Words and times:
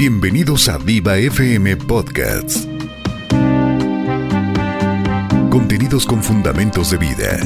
Bienvenidos 0.00 0.66
a 0.70 0.78
Viva 0.78 1.18
FM 1.18 1.76
Podcasts. 1.76 2.66
Contenidos 5.50 6.06
con 6.06 6.22
fundamentos 6.22 6.90
de 6.90 6.96
vida. 6.96 7.36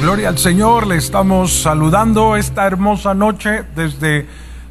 Gloria 0.00 0.30
al 0.30 0.38
Señor, 0.38 0.86
le 0.86 0.96
estamos 0.96 1.60
saludando 1.60 2.36
esta 2.36 2.66
hermosa 2.66 3.12
noche 3.12 3.64
desde 3.76 4.26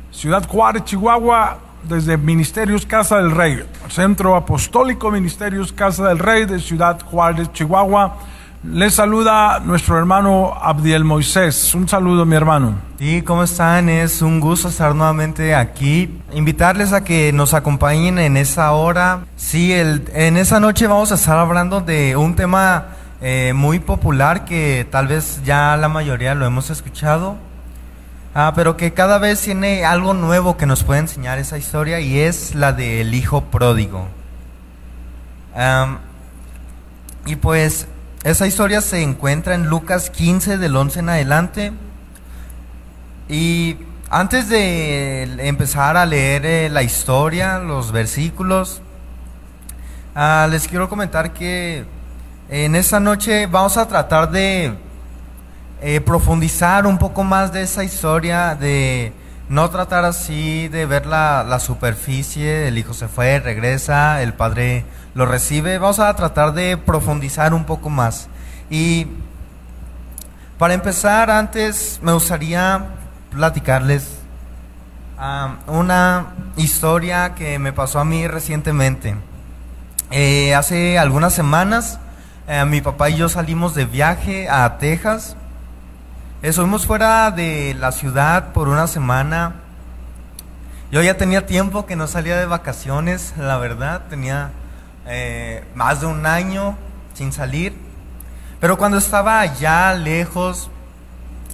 Ciudad 0.09 0.47
Juárez, 0.47 0.85
Chihuahua, 0.85 1.59
desde 1.87 2.17
Ministerios 2.17 2.87
Casa 2.87 3.17
del 3.17 3.29
Rey, 3.29 3.63
Centro 3.89 4.35
Apostólico 4.35 5.11
Ministerios 5.11 5.71
Casa 5.71 6.07
del 6.07 6.17
Rey 6.17 6.45
de 6.45 6.59
Ciudad 6.59 6.99
Juárez, 6.99 7.53
Chihuahua. 7.53 8.17
Le 8.63 8.89
saluda 8.91 9.59
nuestro 9.59 9.97
hermano 9.97 10.53
Abdiel 10.53 11.03
Moisés. 11.03 11.75
Un 11.75 11.89
saludo, 11.89 12.25
mi 12.25 12.37
hermano. 12.37 12.75
¿Y 12.97 13.21
cómo 13.21 13.43
están? 13.43 13.89
Es 13.89 14.21
un 14.21 14.39
gusto 14.39 14.69
estar 14.69 14.95
nuevamente 14.95 15.53
aquí. 15.53 16.17
Invitarles 16.31 16.93
a 16.93 17.03
que 17.03 17.33
nos 17.33 17.53
acompañen 17.53 18.19
en 18.19 18.37
esa 18.37 18.71
hora. 18.71 19.25
Sí, 19.35 19.73
el, 19.73 20.09
en 20.13 20.37
esa 20.37 20.61
noche 20.61 20.87
vamos 20.87 21.11
a 21.11 21.15
estar 21.15 21.37
hablando 21.37 21.81
de 21.81 22.15
un 22.15 22.37
tema 22.37 22.85
eh, 23.19 23.51
muy 23.53 23.79
popular 23.79 24.45
que 24.45 24.87
tal 24.89 25.07
vez 25.07 25.41
ya 25.43 25.75
la 25.75 25.89
mayoría 25.89 26.33
lo 26.33 26.45
hemos 26.45 26.69
escuchado. 26.69 27.35
Ah, 28.33 28.53
pero 28.55 28.77
que 28.77 28.93
cada 28.93 29.17
vez 29.17 29.41
tiene 29.41 29.83
algo 29.83 30.13
nuevo 30.13 30.55
que 30.55 30.65
nos 30.65 30.85
puede 30.85 31.01
enseñar 31.01 31.37
esa 31.37 31.57
historia 31.57 31.99
y 31.99 32.17
es 32.17 32.55
la 32.55 32.71
del 32.71 33.13
hijo 33.13 33.41
pródigo. 33.41 34.07
y 37.25 37.35
pues 37.35 37.87
esa 38.23 38.47
historia 38.47 38.79
se 38.79 39.01
encuentra 39.01 39.53
en 39.53 39.67
Lucas 39.67 40.09
15 40.09 40.57
del 40.57 40.75
11 40.75 40.99
en 40.99 41.09
adelante. 41.09 41.73
Y 43.27 43.77
antes 44.09 44.47
de 44.47 45.23
empezar 45.47 45.97
a 45.97 46.05
leer 46.05 46.45
eh, 46.45 46.69
la 46.69 46.83
historia, 46.83 47.59
los 47.59 47.91
versículos, 47.91 48.81
ah, 50.15 50.47
les 50.49 50.69
quiero 50.69 50.87
comentar 50.87 51.33
que 51.33 51.85
en 52.49 52.75
esta 52.75 53.01
noche 53.01 53.45
vamos 53.47 53.75
a 53.75 53.87
tratar 53.89 54.31
de 54.31 54.73
eh, 55.81 55.99
profundizar 55.99 56.85
un 56.87 56.97
poco 56.97 57.25
más 57.25 57.51
de 57.51 57.63
esa 57.63 57.83
historia, 57.83 58.55
de 58.55 59.11
no 59.53 59.69
tratar 59.69 60.03
así 60.03 60.67
de 60.67 60.87
ver 60.87 61.05
la, 61.05 61.45
la 61.47 61.59
superficie, 61.59 62.67
el 62.67 62.75
hijo 62.79 62.95
se 62.95 63.07
fue, 63.07 63.39
regresa, 63.39 64.23
el 64.23 64.33
padre 64.33 64.83
lo 65.13 65.27
recibe. 65.27 65.77
Vamos 65.77 65.99
a 65.99 66.11
tratar 66.15 66.53
de 66.53 66.75
profundizar 66.75 67.53
un 67.53 67.63
poco 67.63 67.91
más. 67.91 68.29
Y 68.71 69.05
para 70.57 70.73
empezar, 70.73 71.29
antes 71.29 71.99
me 72.01 72.13
gustaría 72.13 72.83
platicarles 73.29 74.17
una 75.67 76.33
historia 76.57 77.35
que 77.35 77.59
me 77.59 77.73
pasó 77.73 77.99
a 77.99 78.05
mí 78.05 78.27
recientemente. 78.27 79.15
Eh, 80.09 80.55
hace 80.55 80.97
algunas 80.97 81.31
semanas, 81.31 81.99
eh, 82.47 82.65
mi 82.65 82.81
papá 82.81 83.11
y 83.11 83.17
yo 83.17 83.29
salimos 83.29 83.75
de 83.75 83.85
viaje 83.85 84.49
a 84.49 84.79
Texas. 84.79 85.37
Estuvimos 86.43 86.85
fuera 86.85 87.31
de 87.31 87.73
la 87.79 87.93
ciudad 87.93 88.51
por 88.51 88.67
una 88.67 88.85
semana. 88.87 89.61
Yo 90.91 91.01
ya 91.01 91.15
tenía 91.15 91.45
tiempo 91.45 91.85
que 91.85 91.95
no 91.95 92.05
salía 92.05 92.35
de 92.35 92.45
vacaciones, 92.45 93.33
la 93.37 93.57
verdad, 93.59 94.01
tenía 94.09 94.51
eh, 95.07 95.63
más 95.73 96.01
de 96.01 96.07
un 96.07 96.25
año 96.25 96.75
sin 97.13 97.31
salir. 97.31 97.73
Pero 98.59 98.77
cuando 98.77 98.97
estaba 98.97 99.39
allá 99.39 99.93
lejos, 99.93 100.69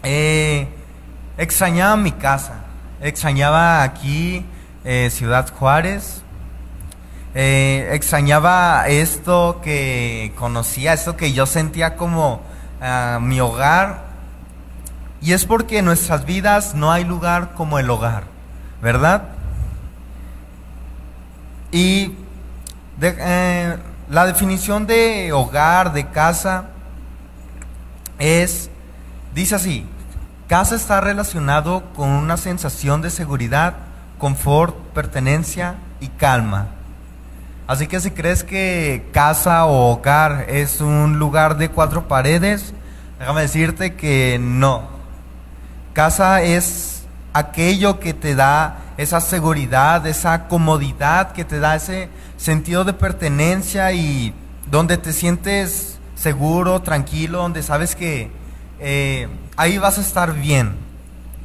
eh, 0.01 0.67
extrañaba 1.37 1.95
mi 1.95 2.11
casa, 2.11 2.55
extrañaba 2.99 3.83
aquí 3.83 4.43
eh, 4.85 5.11
Ciudad 5.11 5.53
Juárez, 5.53 6.23
extrañaba 7.35 8.87
esto 8.87 9.61
que 9.63 10.33
conocía, 10.35 10.93
esto 10.93 11.15
que 11.15 11.31
yo 11.31 11.45
sentía 11.45 11.95
como 11.95 12.41
ah, 12.81 13.19
mi 13.21 13.39
hogar. 13.39 14.08
Y 15.21 15.33
es 15.33 15.45
porque 15.45 15.79
en 15.79 15.85
nuestras 15.85 16.25
vidas 16.25 16.75
no 16.75 16.91
hay 16.91 17.03
lugar 17.03 17.53
como 17.53 17.79
el 17.79 17.89
hogar, 17.89 18.23
¿verdad? 18.81 19.23
Y 21.71 22.13
eh, 23.01 23.77
la 24.09 24.25
definición 24.25 24.87
de 24.87 25.31
hogar, 25.33 25.93
de 25.93 26.07
casa, 26.07 26.65
es, 28.17 28.69
dice 29.33 29.55
así, 29.55 29.85
casa 30.47 30.75
está 30.75 30.99
relacionado 30.99 31.83
con 31.95 32.09
una 32.09 32.37
sensación 32.37 33.01
de 33.01 33.09
seguridad, 33.09 33.75
confort, 34.17 34.75
pertenencia 34.93 35.75
y 35.99 36.07
calma. 36.07 36.67
Así 37.67 37.87
que 37.87 37.99
si 37.99 38.11
crees 38.11 38.43
que 38.43 39.07
casa 39.13 39.65
o 39.65 39.91
hogar 39.91 40.45
es 40.49 40.81
un 40.81 41.19
lugar 41.19 41.57
de 41.57 41.69
cuatro 41.69 42.07
paredes, 42.07 42.73
déjame 43.19 43.41
decirte 43.41 43.95
que 43.95 44.39
no. 44.41 44.98
Casa 45.99 46.41
es 46.43 47.03
aquello 47.33 47.99
que 47.99 48.13
te 48.13 48.33
da 48.33 48.77
esa 48.95 49.19
seguridad, 49.19 50.07
esa 50.07 50.47
comodidad, 50.47 51.33
que 51.33 51.43
te 51.43 51.59
da 51.59 51.75
ese 51.75 52.07
sentido 52.37 52.85
de 52.85 52.93
pertenencia 52.93 53.91
y 53.91 54.33
donde 54.71 54.97
te 54.97 55.11
sientes 55.11 55.99
seguro, 56.15 56.81
tranquilo, 56.83 57.39
donde 57.39 57.63
sabes 57.63 57.97
que 57.97 58.31
eh, 58.79 59.27
ahí 59.57 59.77
vas 59.77 59.97
a 59.97 60.01
estar 60.01 60.33
bien. 60.35 60.71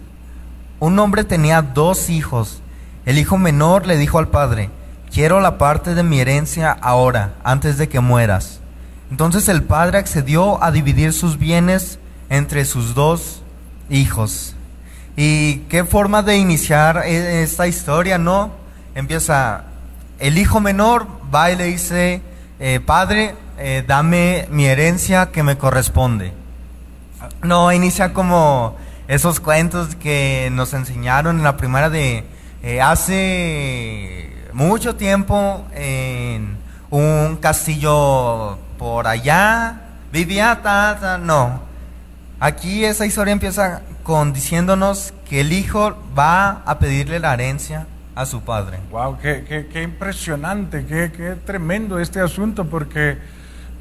Un 0.79 0.99
hombre 0.99 1.23
tenía 1.23 1.63
dos 1.63 2.11
hijos. 2.11 2.61
El 3.03 3.17
hijo 3.17 3.39
menor 3.39 3.87
le 3.87 3.97
dijo 3.97 4.19
al 4.19 4.27
padre, 4.27 4.69
quiero 5.11 5.39
la 5.39 5.57
parte 5.57 5.95
de 5.95 6.03
mi 6.03 6.19
herencia 6.19 6.71
ahora, 6.71 7.33
antes 7.43 7.79
de 7.79 7.89
que 7.89 7.99
mueras. 7.99 8.59
Entonces 9.09 9.49
el 9.49 9.63
padre 9.63 9.97
accedió 9.97 10.63
a 10.63 10.69
dividir 10.69 11.11
sus 11.11 11.39
bienes 11.39 11.97
entre 12.29 12.63
sus 12.63 12.93
dos 12.93 13.41
hijos. 13.89 14.55
¿Y 15.17 15.61
qué 15.61 15.83
forma 15.83 16.21
de 16.21 16.37
iniciar 16.37 17.01
e-, 17.07 17.41
esta 17.41 17.65
historia, 17.65 18.19
no? 18.19 18.51
Empieza, 18.93 19.63
el 20.19 20.37
hijo 20.37 20.59
menor 20.59 21.07
va 21.33 21.49
y 21.49 21.55
le 21.55 21.65
dice, 21.65 22.21
eh, 22.59 22.79
padre, 22.79 23.35
eh, 23.57 23.83
dame 23.85 24.47
mi 24.49 24.65
herencia 24.65 25.27
que 25.31 25.43
me 25.43 25.57
corresponde. 25.57 26.33
No, 27.41 27.71
inicia 27.71 28.13
como 28.13 28.75
esos 29.07 29.39
cuentos 29.39 29.95
que 29.95 30.49
nos 30.51 30.73
enseñaron 30.73 31.37
en 31.37 31.43
la 31.43 31.57
primera 31.57 31.89
de 31.89 32.23
eh, 32.63 32.81
hace 32.81 34.29
mucho 34.53 34.95
tiempo 34.95 35.65
en 35.73 36.57
un 36.89 37.37
castillo 37.37 38.57
por 38.77 39.07
allá, 39.07 39.81
vivía, 40.11 40.59
ta, 40.63 41.17
no. 41.17 41.61
Aquí 42.39 42.85
esa 42.85 43.05
historia 43.05 43.31
empieza 43.31 43.81
con 44.03 44.33
diciéndonos 44.33 45.13
que 45.27 45.41
el 45.41 45.53
hijo 45.53 45.97
va 46.17 46.61
a 46.65 46.79
pedirle 46.79 47.19
la 47.19 47.33
herencia 47.33 47.87
a 48.15 48.25
su 48.25 48.41
padre. 48.41 48.79
Wow, 48.91 49.17
qué, 49.19 49.67
qué, 49.71 49.83
impresionante, 49.83 50.85
qué, 50.85 51.11
qué, 51.15 51.35
tremendo 51.45 51.99
este 51.99 52.21
asunto, 52.21 52.65
porque 52.65 53.17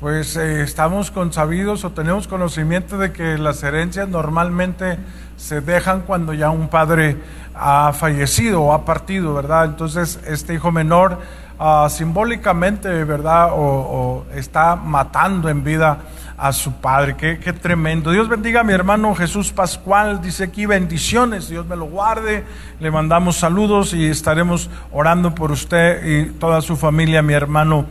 pues 0.04 0.36
eh, 0.36 0.60
estamos 0.60 1.10
consabidos 1.10 1.82
o 1.82 1.92
tenemos 1.92 2.28
conocimiento 2.28 2.98
de 2.98 3.10
que 3.10 3.38
las 3.38 3.62
herencias 3.62 4.06
normalmente 4.06 4.98
se 5.38 5.62
dejan 5.62 6.02
cuando 6.02 6.34
ya 6.34 6.50
un 6.50 6.68
padre 6.68 7.16
ha 7.54 7.90
fallecido 7.94 8.60
o 8.60 8.74
ha 8.74 8.84
partido, 8.84 9.32
¿verdad? 9.32 9.64
Entonces 9.64 10.20
este 10.26 10.52
hijo 10.52 10.70
menor 10.70 11.20
ah, 11.58 11.86
simbólicamente, 11.88 13.04
¿verdad? 13.04 13.52
O, 13.54 14.26
está 14.34 14.76
matando 14.76 15.48
en 15.48 15.64
vida 15.64 16.00
a 16.36 16.52
su 16.52 16.72
Padre. 16.72 17.16
Qué, 17.16 17.38
qué, 17.38 17.54
tremendo. 17.54 18.10
Dios 18.10 18.28
bendiga 18.28 18.60
a 18.60 18.64
mi 18.64 18.74
hermano 18.74 19.14
Jesús 19.14 19.52
Pascual. 19.52 20.20
Dice 20.20 20.44
aquí 20.44 20.66
bendiciones. 20.66 21.48
Dios 21.48 21.64
me 21.64 21.76
lo 21.76 21.86
guarde. 21.86 22.44
Le 22.78 22.90
mandamos 22.90 23.36
saludos 23.36 23.94
y 23.94 24.04
estaremos 24.04 24.68
orando 24.92 25.34
por 25.34 25.50
usted 25.50 26.04
y 26.04 26.26
toda 26.32 26.60
su 26.60 26.76
familia, 26.76 27.22
mi 27.22 27.32
hermano 27.32 27.86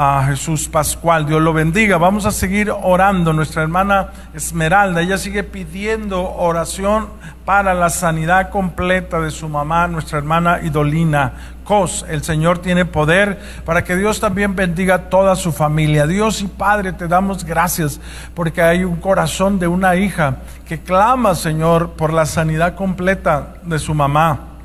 a 0.00 0.22
Jesús 0.26 0.68
Pascual. 0.68 1.26
Dios 1.26 1.42
lo 1.42 1.52
bendiga. 1.52 1.98
Vamos 1.98 2.24
a 2.24 2.30
seguir 2.30 2.70
orando. 2.70 3.32
Nuestra 3.32 3.62
hermana 3.62 4.10
Esmeralda, 4.32 5.00
ella 5.00 5.18
sigue 5.18 5.42
pidiendo 5.42 6.22
oración 6.34 7.08
para 7.44 7.74
la 7.74 7.90
sanidad 7.90 8.50
completa 8.50 9.18
de 9.18 9.32
su 9.32 9.48
mamá, 9.48 9.88
nuestra 9.88 10.18
hermana 10.18 10.60
Idolina 10.62 11.32
Cos. 11.64 12.06
El 12.08 12.22
Señor 12.22 12.58
tiene 12.58 12.84
poder 12.84 13.40
para 13.64 13.82
que 13.82 13.96
Dios 13.96 14.20
también 14.20 14.54
bendiga 14.54 14.94
a 14.94 15.10
toda 15.10 15.34
su 15.34 15.50
familia. 15.50 16.06
Dios 16.06 16.42
y 16.42 16.46
Padre, 16.46 16.92
te 16.92 17.08
damos 17.08 17.44
gracias 17.44 18.00
porque 18.34 18.62
hay 18.62 18.84
un 18.84 18.96
corazón 18.96 19.58
de 19.58 19.66
una 19.66 19.96
hija 19.96 20.36
que 20.64 20.78
clama, 20.78 21.34
Señor, 21.34 21.94
por 21.94 22.12
la 22.12 22.24
sanidad 22.24 22.76
completa 22.76 23.54
de 23.64 23.80
su 23.80 23.94
mamá 23.94 24.57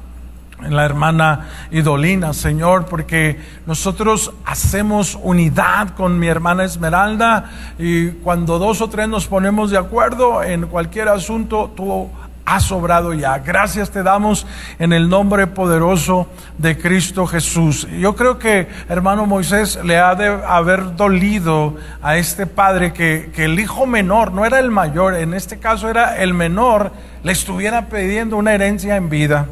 la 0.69 0.85
hermana 0.85 1.49
Idolina, 1.71 2.33
Señor, 2.33 2.85
porque 2.85 3.39
nosotros 3.65 4.33
hacemos 4.45 5.17
unidad 5.21 5.89
con 5.89 6.19
mi 6.19 6.27
hermana 6.27 6.63
Esmeralda 6.63 7.49
y 7.77 8.09
cuando 8.09 8.59
dos 8.59 8.81
o 8.81 8.89
tres 8.89 9.07
nos 9.07 9.27
ponemos 9.27 9.71
de 9.71 9.77
acuerdo 9.77 10.43
en 10.43 10.67
cualquier 10.67 11.09
asunto, 11.09 11.71
tú 11.75 12.09
has 12.45 12.63
sobrado 12.63 13.13
ya. 13.13 13.39
Gracias 13.39 13.89
te 13.89 14.03
damos 14.03 14.45
en 14.79 14.93
el 14.93 15.09
nombre 15.09 15.47
poderoso 15.47 16.27
de 16.57 16.77
Cristo 16.77 17.25
Jesús. 17.25 17.87
Yo 17.99 18.15
creo 18.15 18.37
que, 18.37 18.67
hermano 18.89 19.25
Moisés, 19.25 19.79
le 19.83 19.97
ha 19.97 20.15
de 20.15 20.27
haber 20.27 20.95
dolido 20.95 21.75
a 22.01 22.17
este 22.17 22.45
padre 22.45 22.93
que, 22.93 23.31
que 23.33 23.45
el 23.45 23.59
hijo 23.59 23.85
menor, 23.85 24.31
no 24.31 24.45
era 24.45 24.59
el 24.59 24.71
mayor, 24.71 25.15
en 25.15 25.33
este 25.33 25.59
caso 25.59 25.89
era 25.89 26.17
el 26.17 26.33
menor, 26.33 26.91
le 27.23 27.31
estuviera 27.31 27.87
pidiendo 27.87 28.37
una 28.37 28.53
herencia 28.53 28.95
en 28.97 29.09
vida. 29.09 29.47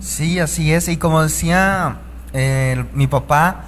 Sí, 0.00 0.38
así 0.38 0.72
es. 0.72 0.88
Y 0.88 0.96
como 0.96 1.22
decía 1.22 1.98
eh, 2.32 2.84
mi 2.92 3.06
papá, 3.06 3.64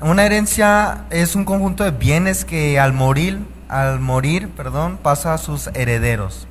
una 0.00 0.24
herencia 0.24 1.04
es 1.10 1.34
un 1.34 1.44
conjunto 1.44 1.84
de 1.84 1.90
bienes 1.90 2.44
que 2.44 2.78
al 2.78 2.92
morir, 2.92 3.38
al 3.68 4.00
morir, 4.00 4.48
perdón, 4.50 4.98
pasa 5.02 5.34
a 5.34 5.38
sus 5.38 5.68
herederos. 5.68 6.46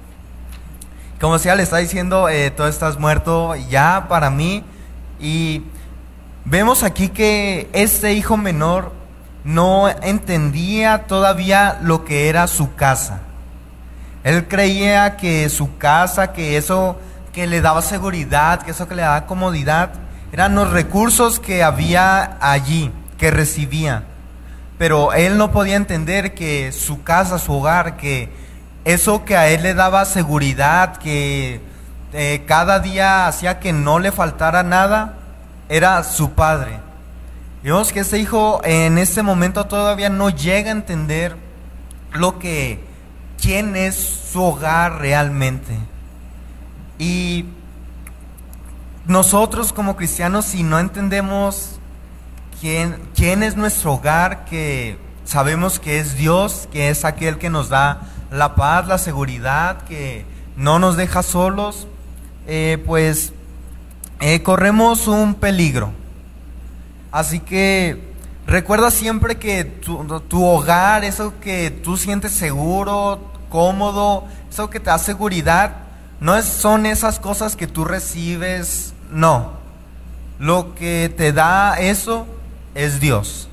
Como 1.19 1.33
decía, 1.33 1.55
le 1.55 1.63
está 1.63 1.77
diciendo, 1.77 2.29
eh, 2.29 2.51
tú 2.51 2.63
estás 2.63 2.99
muerto 2.99 3.55
ya 3.69 4.05
para 4.07 4.29
mí. 4.29 4.63
Y 5.19 5.63
vemos 6.45 6.83
aquí 6.83 7.09
que 7.09 7.69
este 7.73 8.13
hijo 8.13 8.37
menor 8.37 8.91
no 9.43 9.89
entendía 9.89 11.05
todavía 11.07 11.79
lo 11.81 12.05
que 12.05 12.29
era 12.29 12.47
su 12.47 12.75
casa. 12.75 13.21
Él 14.23 14.47
creía 14.47 15.15
que 15.17 15.49
su 15.49 15.77
casa, 15.77 16.33
que 16.33 16.57
eso 16.57 16.97
que 17.37 17.45
le 17.45 17.61
daba 17.61 17.83
seguridad, 17.83 18.63
que 18.63 18.71
eso 18.71 18.87
que 18.87 18.95
le 18.95 19.03
daba 19.03 19.27
comodidad, 19.27 19.91
eran 20.31 20.55
los 20.55 20.71
recursos 20.71 21.39
que 21.39 21.61
había 21.61 22.35
allí, 22.41 22.91
que 23.19 23.29
recibía. 23.29 24.05
Pero 24.79 25.13
él 25.13 25.37
no 25.37 25.51
podía 25.51 25.75
entender 25.75 26.33
que 26.33 26.71
su 26.71 27.03
casa, 27.03 27.37
su 27.37 27.53
hogar, 27.53 27.95
que 27.95 28.31
eso 28.85 29.23
que 29.23 29.37
a 29.37 29.49
él 29.49 29.61
le 29.61 29.75
daba 29.75 30.05
seguridad, 30.05 30.97
que 30.97 31.61
eh, 32.11 32.43
cada 32.47 32.79
día 32.79 33.27
hacía 33.27 33.59
que 33.59 33.71
no 33.71 33.99
le 33.99 34.11
faltara 34.11 34.63
nada, 34.63 35.13
era 35.69 36.03
su 36.03 36.31
padre. 36.31 36.79
Vemos 37.61 37.93
que 37.93 37.99
ese 37.99 38.17
hijo 38.17 38.61
en 38.63 38.97
este 38.97 39.21
momento 39.21 39.67
todavía 39.67 40.09
no 40.09 40.31
llega 40.31 40.69
a 40.69 40.71
entender 40.71 41.37
lo 42.13 42.39
que, 42.39 42.83
quién 43.39 43.75
es 43.75 43.95
su 43.95 44.41
hogar 44.41 44.97
realmente. 44.97 45.77
Y 46.99 47.45
nosotros 49.05 49.73
como 49.73 49.95
cristianos, 49.95 50.45
si 50.45 50.63
no 50.63 50.79
entendemos 50.79 51.79
quién, 52.59 52.99
quién 53.15 53.44
es 53.44 53.55
nuestro 53.55 53.94
hogar, 53.94 54.45
que 54.45 54.97
sabemos 55.25 55.79
que 55.79 55.99
es 55.99 56.15
Dios, 56.17 56.67
que 56.71 56.89
es 56.89 57.05
aquel 57.05 57.38
que 57.38 57.49
nos 57.49 57.69
da 57.69 58.01
la 58.31 58.55
paz, 58.55 58.88
la 58.88 58.97
seguridad, 58.97 59.83
que 59.83 60.25
no 60.55 60.79
nos 60.79 60.97
deja 60.97 61.23
solos, 61.23 61.88
eh, 62.47 62.81
pues 62.85 63.33
eh, 64.19 64.41
corremos 64.41 65.07
un 65.07 65.35
peligro. 65.35 65.91
Así 67.11 67.39
que 67.39 68.13
recuerda 68.45 68.91
siempre 68.91 69.38
que 69.38 69.63
tu, 69.63 70.03
tu, 70.27 70.44
hogar, 70.44 71.03
eso 71.03 71.33
que 71.39 71.69
tú 71.71 71.97
sientes 71.97 72.31
seguro, 72.31 73.31
cómodo, 73.49 74.25
eso 74.49 74.69
que 74.69 74.79
te 74.79 74.89
da 74.89 74.97
seguridad, 74.97 75.86
no 76.19 76.41
son 76.41 76.85
esas 76.85 77.19
cosas 77.19 77.55
que 77.55 77.67
tú 77.67 77.85
recibes, 77.85 78.93
no. 79.11 79.53
Lo 80.39 80.75
que 80.75 81.13
te 81.15 81.33
da 81.33 81.80
eso 81.80 82.27
es 82.75 82.99
Dios. 82.99 83.49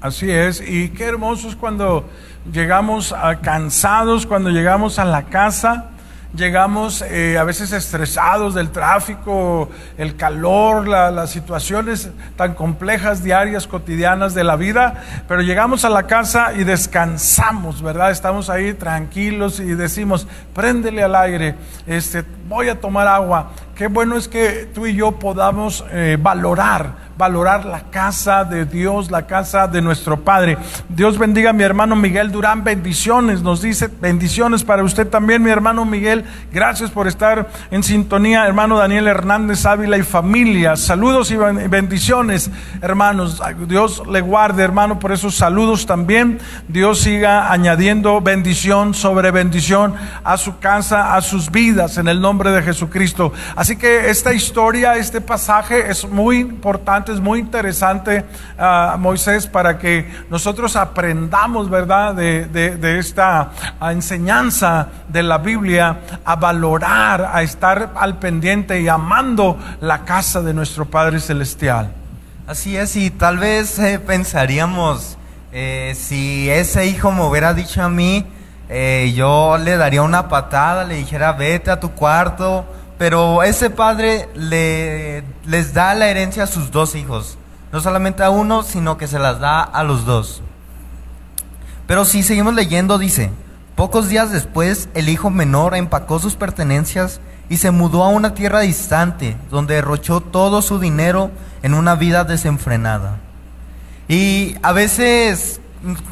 Así 0.00 0.30
es, 0.30 0.60
y 0.60 0.90
qué 0.90 1.04
hermoso 1.04 1.48
es 1.48 1.56
cuando 1.56 2.08
llegamos 2.52 3.14
cansados, 3.42 4.26
cuando 4.26 4.50
llegamos 4.50 4.98
a 4.98 5.04
la 5.04 5.24
casa 5.24 5.90
llegamos 6.36 7.02
eh, 7.02 7.38
a 7.38 7.44
veces 7.44 7.72
estresados 7.72 8.54
del 8.54 8.70
tráfico, 8.70 9.70
el 9.96 10.16
calor, 10.16 10.86
las 10.86 11.30
situaciones 11.30 12.10
tan 12.36 12.54
complejas, 12.54 13.22
diarias, 13.22 13.66
cotidianas 13.66 14.34
de 14.34 14.44
la 14.44 14.56
vida, 14.56 15.02
pero 15.26 15.40
llegamos 15.40 15.84
a 15.84 15.88
la 15.88 16.06
casa 16.06 16.52
y 16.54 16.64
descansamos, 16.64 17.82
¿verdad? 17.82 18.10
Estamos 18.10 18.50
ahí 18.50 18.74
tranquilos 18.74 19.60
y 19.60 19.74
decimos, 19.74 20.26
préndele 20.54 21.02
al 21.02 21.16
aire, 21.16 21.54
este, 21.86 22.24
voy 22.48 22.68
a 22.68 22.80
tomar 22.80 23.06
agua. 23.06 23.52
Qué 23.74 23.88
bueno 23.88 24.16
es 24.16 24.28
que 24.28 24.68
tú 24.74 24.86
y 24.86 24.94
yo 24.94 25.12
podamos 25.12 25.84
eh, 25.90 26.16
valorar 26.20 27.06
valorar 27.16 27.64
la 27.64 27.80
casa 27.90 28.44
de 28.44 28.66
Dios, 28.66 29.10
la 29.10 29.26
casa 29.26 29.66
de 29.66 29.80
nuestro 29.80 30.20
Padre. 30.20 30.58
Dios 30.88 31.18
bendiga 31.18 31.50
a 31.50 31.52
mi 31.52 31.62
hermano 31.62 31.96
Miguel 31.96 32.30
Durán, 32.30 32.62
bendiciones, 32.62 33.42
nos 33.42 33.62
dice 33.62 33.88
bendiciones 34.00 34.64
para 34.64 34.84
usted 34.84 35.08
también, 35.08 35.42
mi 35.42 35.50
hermano 35.50 35.84
Miguel. 35.84 36.24
Gracias 36.52 36.90
por 36.90 37.08
estar 37.08 37.48
en 37.70 37.82
sintonía, 37.82 38.46
hermano 38.46 38.76
Daniel 38.76 39.06
Hernández 39.08 39.64
Ávila 39.64 39.96
y 39.96 40.02
familia. 40.02 40.76
Saludos 40.76 41.30
y 41.30 41.36
bendiciones, 41.36 42.50
hermanos. 42.82 43.40
Dios 43.66 44.02
le 44.06 44.20
guarde, 44.20 44.62
hermano, 44.62 44.98
por 44.98 45.12
esos 45.12 45.34
saludos 45.34 45.86
también. 45.86 46.38
Dios 46.68 47.00
siga 47.00 47.50
añadiendo 47.50 48.20
bendición 48.20 48.92
sobre 48.92 49.30
bendición 49.30 49.94
a 50.22 50.36
su 50.36 50.58
casa, 50.58 51.14
a 51.16 51.22
sus 51.22 51.50
vidas, 51.50 51.96
en 51.96 52.08
el 52.08 52.20
nombre 52.20 52.35
de 52.44 52.62
Jesucristo. 52.62 53.32
Así 53.54 53.76
que 53.76 54.10
esta 54.10 54.32
historia, 54.32 54.96
este 54.96 55.20
pasaje 55.20 55.90
es 55.90 56.08
muy 56.08 56.38
importante 56.38 56.96
es 57.12 57.20
muy 57.20 57.40
interesante, 57.40 58.24
uh, 58.58 58.98
Moisés, 58.98 59.46
para 59.46 59.78
que 59.78 60.10
nosotros 60.30 60.76
aprendamos, 60.76 61.68
¿verdad?, 61.70 62.14
de, 62.14 62.98
esta 62.98 63.50
enseñanza 63.80 64.88
de 65.08 65.22
la 65.22 65.38
Biblia, 65.38 66.00
a 66.24 66.36
valorar, 66.36 67.30
a 67.32 67.42
estar 67.42 67.92
al 67.96 68.18
pendiente 68.18 68.80
y 68.80 68.88
amando 68.88 69.58
la 69.80 70.04
casa 70.04 70.42
de 70.42 70.54
nuestro 70.54 70.86
Padre 70.86 71.20
Celestial. 71.20 71.92
Así 72.46 72.76
es, 72.76 72.96
y 72.96 73.10
tal 73.10 73.38
vez 73.38 73.78
eh, 73.78 73.98
pensaríamos, 73.98 75.18
eh, 75.52 75.94
si 75.98 76.48
ese 76.48 76.86
hijo 76.86 77.10
me 77.10 77.22
hubiera 77.22 77.54
dicho 77.54 77.82
a 77.82 77.88
mí, 77.88 78.24
eh, 78.68 79.12
yo 79.14 79.58
le 79.58 79.76
daría 79.76 80.02
una 80.02 80.28
patada, 80.28 80.84
le 80.84 80.96
dijera, 80.96 81.32
vete 81.32 81.70
a 81.70 81.80
tu 81.80 81.92
cuarto, 81.92 82.64
pero 82.98 83.42
ese 83.42 83.70
padre 83.70 84.28
le, 84.34 85.22
les 85.44 85.74
da 85.74 85.94
la 85.94 86.08
herencia 86.08 86.44
a 86.44 86.48
sus 86.48 86.70
dos 86.70 86.94
hijos, 86.94 87.38
No 87.72 87.80
solamente 87.80 88.22
a 88.22 88.30
uno, 88.30 88.62
sino 88.62 88.96
que 88.96 89.06
se 89.06 89.18
las 89.18 89.38
da 89.38 89.62
a 89.62 89.82
los 89.84 90.04
dos. 90.06 90.42
Pero 91.86 92.04
si 92.04 92.22
seguimos 92.22 92.54
leyendo, 92.54 92.98
dice, 92.98 93.30
pocos 93.74 94.08
días 94.08 94.32
después 94.32 94.88
el 94.94 95.08
hijo 95.08 95.30
menor 95.30 95.76
empacó 95.76 96.18
sus 96.18 96.34
pertenencias 96.36 97.20
y 97.48 97.58
se 97.58 97.70
mudó 97.70 98.02
a 98.02 98.08
una 98.08 98.34
tierra 98.34 98.60
distante, 98.60 99.36
donde 99.50 99.74
derrochó 99.74 100.20
todo 100.20 100.62
su 100.62 100.80
dinero 100.80 101.30
en 101.62 101.74
una 101.74 101.94
vida 101.94 102.24
desenfrenada. 102.24 103.18
Y 104.08 104.56
a 104.62 104.72
veces 104.72 105.60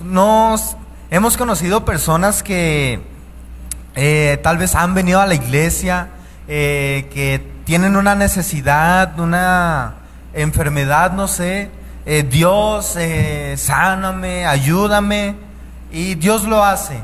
nos 0.04 0.76
hemos 1.14 1.36
conocido 1.36 1.84
personas 1.84 2.42
que 2.42 3.00
eh, 3.94 4.40
tal 4.42 4.58
vez 4.58 4.74
han 4.74 4.94
venido 4.94 5.20
a 5.20 5.26
la 5.26 5.36
iglesia, 5.36 6.08
eh, 6.48 7.08
que 7.14 7.40
tienen 7.64 7.94
una 7.94 8.16
necesidad, 8.16 9.18
una 9.20 9.94
enfermedad, 10.32 11.12
no 11.12 11.28
sé. 11.28 11.70
Eh, 12.04 12.24
Dios, 12.28 12.98
sáname, 13.56 14.44
ayúdame. 14.44 15.36
Y 15.92 16.16
Dios 16.16 16.42
lo 16.42 16.64
hace. 16.64 16.98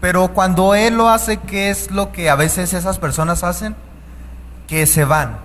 Pero 0.00 0.28
cuando 0.28 0.74
Él 0.74 0.96
lo 0.96 1.10
hace, 1.10 1.36
¿qué 1.36 1.68
es 1.68 1.90
lo 1.90 2.12
que 2.12 2.30
a 2.30 2.36
veces 2.36 2.72
esas 2.72 2.98
personas 2.98 3.44
hacen? 3.44 3.76
Que 4.68 4.86
se 4.86 5.04
van. 5.04 5.36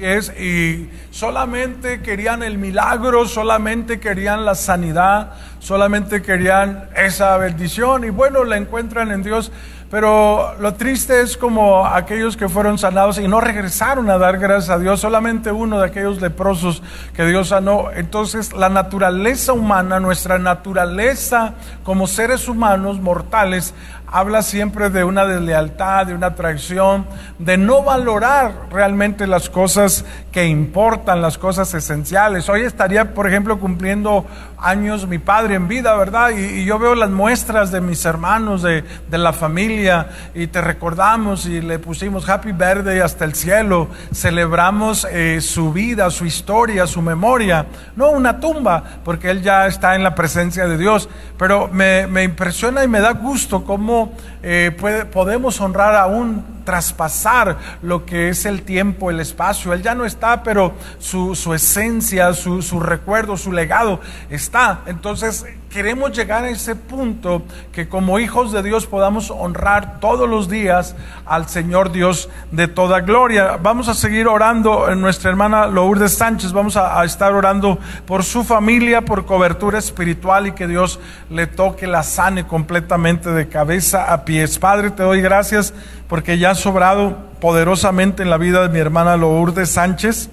Y 0.00 0.88
solamente 1.10 2.00
querían 2.00 2.42
el 2.42 2.58
milagro, 2.58 3.26
solamente 3.26 4.00
querían 4.00 4.44
la 4.44 4.54
sanidad, 4.54 5.32
solamente 5.58 6.22
querían 6.22 6.88
esa 6.96 7.36
bendición 7.36 8.04
y 8.04 8.10
bueno, 8.10 8.44
la 8.44 8.56
encuentran 8.56 9.10
en 9.10 9.22
Dios. 9.22 9.52
Pero 9.90 10.54
lo 10.60 10.74
triste 10.74 11.20
es 11.20 11.36
como 11.36 11.84
aquellos 11.84 12.36
que 12.36 12.48
fueron 12.48 12.78
sanados 12.78 13.18
y 13.18 13.26
no 13.26 13.40
regresaron 13.40 14.08
a 14.08 14.18
dar 14.18 14.38
gracias 14.38 14.70
a 14.70 14.78
Dios, 14.78 15.00
solamente 15.00 15.50
uno 15.50 15.80
de 15.80 15.86
aquellos 15.86 16.20
leprosos 16.20 16.80
que 17.12 17.26
Dios 17.26 17.48
sanó. 17.48 17.90
Entonces 17.92 18.52
la 18.52 18.68
naturaleza 18.68 19.52
humana, 19.52 19.98
nuestra 19.98 20.38
naturaleza 20.38 21.54
como 21.82 22.06
seres 22.06 22.46
humanos 22.46 23.00
mortales, 23.00 23.74
habla 24.12 24.42
siempre 24.42 24.90
de 24.90 25.04
una 25.04 25.24
deslealtad, 25.24 26.06
de 26.06 26.14
una 26.14 26.34
traición, 26.34 27.06
de 27.38 27.56
no 27.56 27.82
valorar 27.82 28.52
realmente 28.70 29.26
las 29.26 29.48
cosas 29.48 30.04
que 30.32 30.46
importan, 30.46 31.22
las 31.22 31.38
cosas 31.38 31.72
esenciales. 31.74 32.48
Hoy 32.48 32.62
estaría, 32.62 33.14
por 33.14 33.28
ejemplo, 33.28 33.58
cumpliendo 33.58 34.26
años 34.58 35.06
mi 35.06 35.18
padre 35.18 35.54
en 35.54 35.68
vida, 35.68 35.96
¿verdad? 35.96 36.30
Y, 36.30 36.64
yo 36.64 36.78
veo 36.78 36.94
las 36.94 37.10
muestras 37.10 37.70
de 37.70 37.80
mis 37.80 38.04
hermanos, 38.04 38.62
de, 38.62 38.84
la 39.10 39.32
familia, 39.32 40.08
y 40.34 40.46
te 40.46 40.60
recordamos 40.60 41.46
y 41.46 41.60
le 41.60 41.78
pusimos 41.78 42.28
Happy 42.28 42.52
Birthday 42.52 43.00
hasta 43.00 43.24
el 43.24 43.34
cielo, 43.34 43.88
celebramos 44.12 45.06
eh, 45.10 45.40
su 45.40 45.72
vida, 45.72 46.10
su 46.10 46.24
historia, 46.26 46.86
su 46.86 47.02
memoria, 47.02 47.66
no 47.96 48.10
una 48.10 48.40
tumba, 48.40 48.82
porque 49.04 49.30
él 49.30 49.42
ya 49.42 49.66
está 49.66 49.94
en 49.94 50.02
la 50.02 50.14
presencia 50.14 50.66
de 50.66 50.78
Dios, 50.78 51.08
pero 51.38 51.68
me, 51.68 52.06
me 52.06 52.22
impresiona 52.22 52.84
y 52.84 52.88
me 52.88 53.00
da 53.00 53.12
gusto 53.12 53.64
cómo 53.64 53.99
cómo 54.00 54.12
eh, 54.42 55.06
podemos 55.12 55.60
honrar 55.60 55.94
aún 55.96 56.44
traspasar 56.64 57.58
lo 57.82 58.06
que 58.06 58.28
es 58.28 58.46
el 58.46 58.62
tiempo, 58.62 59.10
el 59.10 59.20
espacio. 59.20 59.72
Él 59.72 59.82
ya 59.82 59.94
no 59.94 60.04
está, 60.04 60.42
pero 60.42 60.74
su, 60.98 61.32
esencia, 61.54 62.32
su, 62.32 62.62
su 62.62 62.80
recuerdo, 62.80 63.36
su 63.36 63.52
legado 63.52 64.00
está. 64.30 64.80
Entonces 64.86 65.44
queremos 65.70 66.10
llegar 66.10 66.44
a 66.44 66.50
ese 66.50 66.74
punto 66.74 67.42
que 67.72 67.88
como 67.88 68.18
hijos 68.18 68.50
de 68.50 68.62
Dios 68.62 68.86
podamos 68.86 69.30
honrar 69.30 70.00
todos 70.00 70.28
los 70.28 70.48
días 70.48 70.96
al 71.24 71.48
Señor 71.48 71.92
Dios 71.92 72.28
de 72.50 72.66
toda 72.66 73.00
gloria. 73.00 73.56
Vamos 73.62 73.88
a 73.88 73.94
seguir 73.94 74.26
orando 74.26 74.90
en 74.90 75.00
nuestra 75.00 75.30
hermana 75.30 75.68
Lourdes 75.68 76.16
Sánchez. 76.16 76.52
Vamos 76.52 76.76
a, 76.76 77.04
estar 77.04 77.32
orando 77.32 77.78
por 78.04 78.24
su 78.24 78.42
familia, 78.42 79.02
por 79.02 79.26
cobertura 79.26 79.78
espiritual 79.78 80.48
y 80.48 80.52
que 80.52 80.66
Dios 80.66 80.98
le 81.30 81.46
toque, 81.46 81.86
la 81.86 82.02
sane 82.02 82.46
completamente 82.46 83.30
de 83.30 83.48
cabeza 83.48 84.12
a 84.12 84.24
Padre, 84.60 84.90
te 84.90 85.02
doy 85.02 85.20
gracias 85.20 85.74
porque 86.08 86.38
ya 86.38 86.50
has 86.50 86.60
sobrado 86.60 87.16
poderosamente 87.40 88.22
en 88.22 88.30
la 88.30 88.36
vida 88.38 88.62
de 88.62 88.68
mi 88.68 88.78
hermana 88.78 89.16
Lourdes 89.16 89.70
Sánchez. 89.70 90.30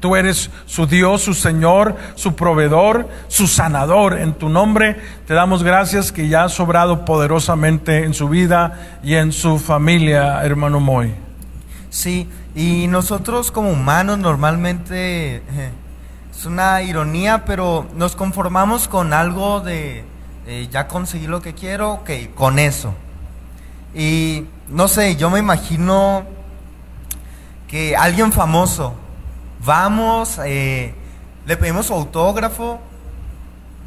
Tú 0.00 0.14
eres 0.14 0.50
su 0.66 0.86
Dios, 0.86 1.22
su 1.22 1.34
Señor, 1.34 1.96
su 2.14 2.36
proveedor, 2.36 3.08
su 3.28 3.46
sanador. 3.46 4.18
En 4.18 4.34
tu 4.34 4.48
nombre 4.48 4.96
te 5.26 5.34
damos 5.34 5.62
gracias 5.62 6.12
que 6.12 6.28
ya 6.28 6.44
ha 6.44 6.48
sobrado 6.48 7.04
poderosamente 7.04 8.04
en 8.04 8.14
su 8.14 8.28
vida 8.28 8.98
y 9.02 9.14
en 9.14 9.32
su 9.32 9.58
familia, 9.58 10.44
hermano 10.44 10.78
Moy. 10.78 11.14
Sí, 11.90 12.28
y 12.54 12.86
nosotros 12.88 13.50
como 13.50 13.70
humanos 13.70 14.18
normalmente 14.18 15.36
eh, 15.36 15.42
es 16.30 16.44
una 16.44 16.82
ironía, 16.82 17.44
pero 17.44 17.86
nos 17.96 18.14
conformamos 18.14 18.86
con 18.86 19.12
algo 19.12 19.60
de 19.60 20.04
eh, 20.48 20.68
ya 20.70 20.88
conseguí 20.88 21.28
lo 21.28 21.40
que 21.40 21.54
quiero, 21.54 21.92
ok, 21.92 22.10
con 22.34 22.58
eso. 22.58 22.92
Y 23.94 24.44
no 24.68 24.88
sé, 24.88 25.14
yo 25.14 25.30
me 25.30 25.38
imagino 25.38 26.24
que 27.68 27.96
alguien 27.96 28.32
famoso 28.32 28.94
Vamos, 29.64 30.38
eh, 30.44 30.94
le 31.46 31.56
pedimos 31.56 31.86
su 31.86 31.94
autógrafo, 31.94 32.78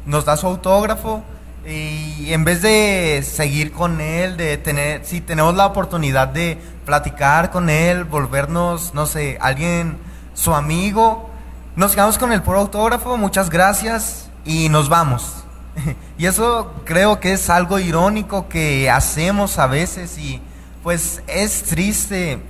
nos 0.04 0.24
da 0.24 0.36
su 0.36 0.46
autógrafo 0.46 1.22
y 1.64 2.32
en 2.32 2.44
vez 2.44 2.60
de 2.60 3.22
seguir 3.24 3.72
con 3.72 4.00
él, 4.00 4.36
de 4.36 4.58
tener, 4.58 5.04
si 5.06 5.20
tenemos 5.20 5.54
la 5.54 5.66
oportunidad 5.66 6.28
de 6.28 6.58
platicar 6.84 7.50
con 7.50 7.70
él, 7.70 8.04
volvernos, 8.04 8.92
no 8.94 9.06
sé, 9.06 9.38
alguien, 9.40 9.96
su 10.34 10.54
amigo, 10.54 11.30
nos 11.74 11.92
quedamos 11.92 12.18
con 12.18 12.32
el 12.32 12.42
puro 12.42 12.60
autógrafo, 12.60 13.16
muchas 13.16 13.48
gracias 13.48 14.28
y 14.44 14.68
nos 14.68 14.88
vamos. 14.88 15.41
Y 16.18 16.26
eso 16.26 16.72
creo 16.84 17.20
que 17.20 17.32
es 17.32 17.50
algo 17.50 17.78
irónico 17.78 18.48
que 18.48 18.90
hacemos 18.90 19.58
a 19.58 19.66
veces 19.66 20.18
y 20.18 20.40
pues 20.82 21.22
es 21.26 21.62
triste 21.64 22.40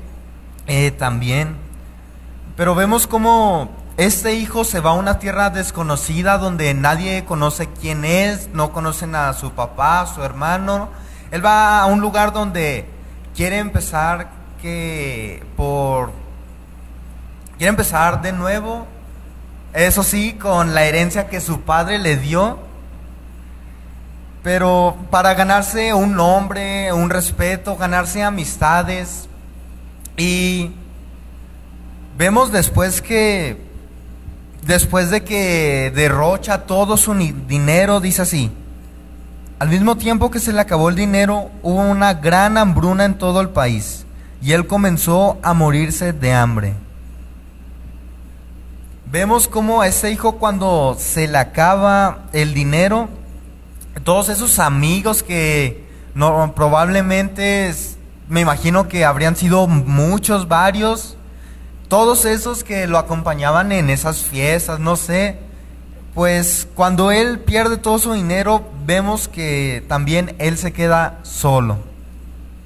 eh, 0.66 0.90
también. 0.90 1.56
Pero 2.56 2.74
vemos 2.74 3.06
cómo 3.06 3.70
este 3.96 4.34
hijo 4.34 4.64
se 4.64 4.80
va 4.80 4.90
a 4.90 4.94
una 4.94 5.18
tierra 5.18 5.50
desconocida 5.50 6.38
donde 6.38 6.74
nadie 6.74 7.24
conoce 7.24 7.68
quién 7.68 8.04
es, 8.04 8.48
no 8.52 8.72
conocen 8.72 9.14
a 9.14 9.32
su 9.32 9.52
papá, 9.52 10.06
su 10.06 10.22
hermano. 10.22 10.88
Él 11.30 11.44
va 11.44 11.80
a 11.80 11.86
un 11.86 12.00
lugar 12.00 12.32
donde 12.32 12.86
quiere 13.34 13.58
empezar 13.58 14.28
que 14.60 15.42
por 15.56 16.12
quiere 17.56 17.70
empezar 17.70 18.22
de 18.22 18.32
nuevo. 18.32 18.86
Eso 19.72 20.02
sí, 20.02 20.34
con 20.34 20.74
la 20.74 20.84
herencia 20.84 21.28
que 21.28 21.40
su 21.40 21.62
padre 21.62 21.98
le 21.98 22.16
dio. 22.16 22.58
Pero 24.42 24.96
para 25.10 25.34
ganarse 25.34 25.94
un 25.94 26.14
nombre, 26.14 26.92
un 26.92 27.10
respeto, 27.10 27.76
ganarse 27.76 28.22
amistades 28.22 29.28
y 30.16 30.72
Vemos 32.16 32.52
después 32.52 33.00
que, 33.00 33.56
después 34.66 35.10
de 35.10 35.24
que 35.24 35.90
derrocha 35.94 36.66
todo 36.66 36.96
su 36.96 37.14
dinero, 37.14 38.00
dice 38.00 38.22
así, 38.22 38.50
al 39.58 39.68
mismo 39.68 39.96
tiempo 39.96 40.30
que 40.30 40.38
se 40.38 40.52
le 40.52 40.60
acabó 40.60 40.90
el 40.90 40.96
dinero, 40.96 41.50
hubo 41.62 41.80
una 41.80 42.14
gran 42.14 42.58
hambruna 42.58 43.06
en 43.06 43.14
todo 43.14 43.40
el 43.40 43.48
país 43.48 44.04
y 44.42 44.52
él 44.52 44.66
comenzó 44.66 45.38
a 45.42 45.54
morirse 45.54 46.12
de 46.12 46.32
hambre. 46.32 46.74
Vemos 49.10 49.48
como 49.48 49.80
a 49.80 49.88
ese 49.88 50.10
hijo 50.10 50.32
cuando 50.32 50.96
se 50.98 51.28
le 51.28 51.38
acaba 51.38 52.24
el 52.32 52.52
dinero, 52.54 53.08
todos 54.04 54.28
esos 54.28 54.58
amigos 54.58 55.22
que 55.22 55.84
no, 56.14 56.52
probablemente, 56.54 57.74
me 58.28 58.40
imagino 58.40 58.88
que 58.88 59.04
habrían 59.04 59.36
sido 59.36 59.66
muchos, 59.66 60.48
varios, 60.48 61.16
todos 61.88 62.24
esos 62.24 62.64
que 62.64 62.86
lo 62.86 62.98
acompañaban 62.98 63.72
en 63.72 63.90
esas 63.90 64.22
fiestas, 64.24 64.80
no 64.80 64.96
sé, 64.96 65.38
pues 66.14 66.68
cuando 66.74 67.10
él 67.10 67.38
pierde 67.40 67.78
todo 67.78 67.98
su 67.98 68.12
dinero, 68.12 68.64
vemos 68.84 69.28
que 69.28 69.84
también 69.88 70.36
él 70.38 70.58
se 70.58 70.72
queda 70.72 71.18
solo. 71.22 71.78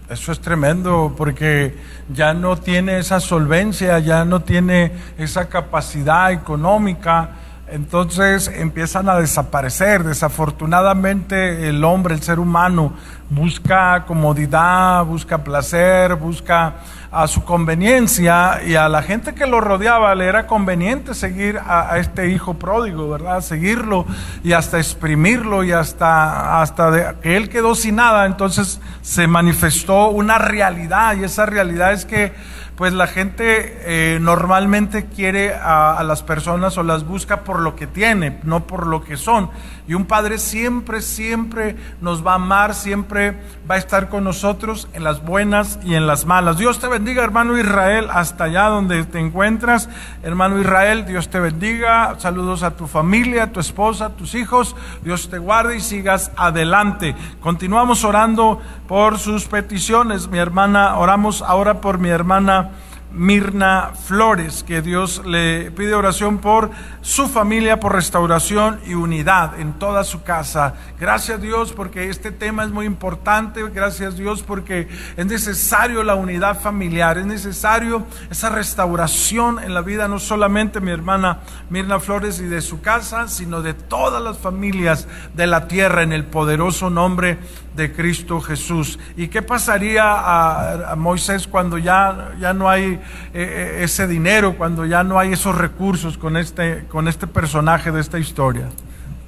Eso 0.08 0.30
es 0.30 0.40
tremendo 0.40 1.14
porque 1.16 1.76
ya 2.12 2.32
no 2.32 2.56
tiene 2.56 2.98
esa 2.98 3.18
solvencia, 3.18 3.98
ya 3.98 4.24
no 4.24 4.42
tiene 4.42 4.92
esa 5.18 5.48
capacidad 5.48 6.30
económica, 6.30 7.30
entonces 7.68 8.50
empiezan 8.54 9.08
a 9.08 9.16
desaparecer. 9.16 10.04
Desafortunadamente 10.04 11.68
el 11.68 11.82
hombre, 11.84 12.14
el 12.14 12.22
ser 12.22 12.38
humano, 12.38 12.92
busca 13.28 14.04
comodidad, 14.06 15.04
busca 15.04 15.42
placer, 15.42 16.14
busca 16.14 16.74
a 17.10 17.26
su 17.26 17.44
conveniencia 17.44 18.60
y 18.66 18.74
a 18.74 18.88
la 18.88 19.02
gente 19.02 19.34
que 19.34 19.46
lo 19.46 19.60
rodeaba 19.60 20.14
le 20.14 20.26
era 20.26 20.46
conveniente 20.46 21.14
seguir 21.14 21.58
a, 21.58 21.98
este 21.98 22.28
hijo 22.28 22.54
pródigo, 22.54 23.08
¿verdad? 23.08 23.40
Seguirlo 23.40 24.06
y 24.44 24.52
hasta 24.52 24.78
exprimirlo 24.78 25.64
y 25.64 25.72
hasta, 25.72 26.60
hasta 26.60 27.16
que 27.22 27.36
él 27.36 27.48
quedó 27.48 27.74
sin 27.74 27.96
nada. 27.96 28.26
Entonces 28.26 28.80
se 29.02 29.26
manifestó 29.26 30.08
una 30.08 30.38
realidad 30.38 31.16
y 31.16 31.24
esa 31.24 31.46
realidad 31.46 31.92
es 31.92 32.04
que 32.04 32.32
pues 32.76 32.92
la 32.92 33.06
gente 33.06 34.14
eh, 34.14 34.18
normalmente 34.20 35.06
quiere 35.06 35.54
a, 35.54 35.96
a, 35.96 36.04
las 36.04 36.22
personas 36.22 36.76
o 36.76 36.82
las 36.82 37.06
busca 37.06 37.40
por 37.40 37.60
lo 37.60 37.74
que 37.74 37.86
tiene, 37.86 38.38
no 38.44 38.66
por 38.66 38.86
lo 38.86 39.02
que 39.02 39.16
son. 39.16 39.50
Y 39.88 39.94
un 39.94 40.04
padre 40.04 40.38
siempre, 40.38 41.00
siempre 41.00 41.76
nos 42.00 42.26
va 42.26 42.32
a 42.32 42.36
amar, 42.36 42.74
siempre 42.74 43.38
va 43.70 43.76
a 43.76 43.78
estar 43.78 44.08
con 44.08 44.24
nosotros 44.24 44.88
en 44.92 45.04
las 45.04 45.24
buenas 45.24 45.78
y 45.84 45.94
en 45.94 46.06
las 46.06 46.26
malas. 46.26 46.58
Dios 46.58 46.78
te 46.78 46.88
bendiga, 46.88 47.22
hermano 47.22 47.56
Israel, 47.56 48.08
hasta 48.10 48.44
allá 48.44 48.64
donde 48.64 49.04
te 49.04 49.20
encuentras. 49.20 49.88
Hermano 50.22 50.60
Israel, 50.60 51.06
Dios 51.06 51.28
te 51.28 51.40
bendiga. 51.40 52.16
Saludos 52.18 52.62
a 52.62 52.72
tu 52.72 52.86
familia, 52.88 53.44
a 53.44 53.52
tu 53.52 53.60
esposa, 53.60 54.06
a 54.06 54.10
tus 54.10 54.34
hijos. 54.34 54.76
Dios 55.02 55.30
te 55.30 55.38
guarde 55.38 55.76
y 55.76 55.80
sigas 55.80 56.32
adelante. 56.36 57.14
Continuamos 57.40 58.04
orando 58.04 58.60
por 58.88 59.18
sus 59.18 59.46
peticiones. 59.46 60.28
Mi 60.28 60.38
hermana, 60.38 60.98
oramos 60.98 61.42
ahora 61.42 61.80
por 61.80 61.98
mi 61.98 62.08
hermana. 62.08 62.65
Mirna 63.16 63.92
Flores, 64.04 64.62
que 64.62 64.82
Dios 64.82 65.22
le 65.24 65.70
pide 65.70 65.94
oración 65.94 66.38
por 66.38 66.70
su 67.00 67.28
familia, 67.28 67.80
por 67.80 67.94
restauración 67.94 68.78
y 68.86 68.94
unidad 68.94 69.58
en 69.58 69.72
toda 69.72 70.04
su 70.04 70.22
casa. 70.22 70.74
Gracias 71.00 71.40
Dios 71.40 71.72
porque 71.72 72.10
este 72.10 72.30
tema 72.30 72.64
es 72.64 72.70
muy 72.70 72.84
importante, 72.84 73.62
gracias 73.70 74.16
Dios 74.16 74.42
porque 74.42 74.88
es 75.16 75.26
necesario 75.26 76.02
la 76.02 76.14
unidad 76.14 76.60
familiar, 76.60 77.16
es 77.18 77.26
necesario 77.26 78.06
esa 78.30 78.50
restauración 78.50 79.58
en 79.62 79.72
la 79.72 79.80
vida, 79.80 80.08
no 80.08 80.18
solamente 80.18 80.80
mi 80.80 80.90
hermana 80.90 81.40
Mirna 81.70 81.98
Flores 82.00 82.40
y 82.40 82.44
de 82.44 82.60
su 82.60 82.80
casa, 82.82 83.28
sino 83.28 83.62
de 83.62 83.74
todas 83.74 84.22
las 84.22 84.38
familias 84.38 85.08
de 85.34 85.46
la 85.46 85.68
tierra 85.68 86.02
en 86.02 86.12
el 86.12 86.24
poderoso 86.24 86.90
nombre 86.90 87.38
de 87.76 87.92
Cristo 87.92 88.40
Jesús. 88.40 88.98
¿Y 89.16 89.28
qué 89.28 89.42
pasaría 89.42 90.02
a, 90.06 90.96
Moisés 90.96 91.46
cuando 91.46 91.78
ya, 91.78 92.32
ya 92.40 92.52
no 92.54 92.68
hay 92.68 92.94
eh, 92.94 92.98
eh, 93.34 93.78
ese 93.82 94.06
dinero, 94.06 94.56
cuando 94.56 94.86
ya 94.86 95.04
no 95.04 95.18
hay 95.18 95.32
esos 95.32 95.54
recursos 95.54 96.18
con 96.18 96.36
este, 96.36 96.84
con 96.88 97.06
este 97.06 97.26
personaje 97.26 97.92
de 97.92 98.00
esta 98.00 98.18
historia? 98.18 98.68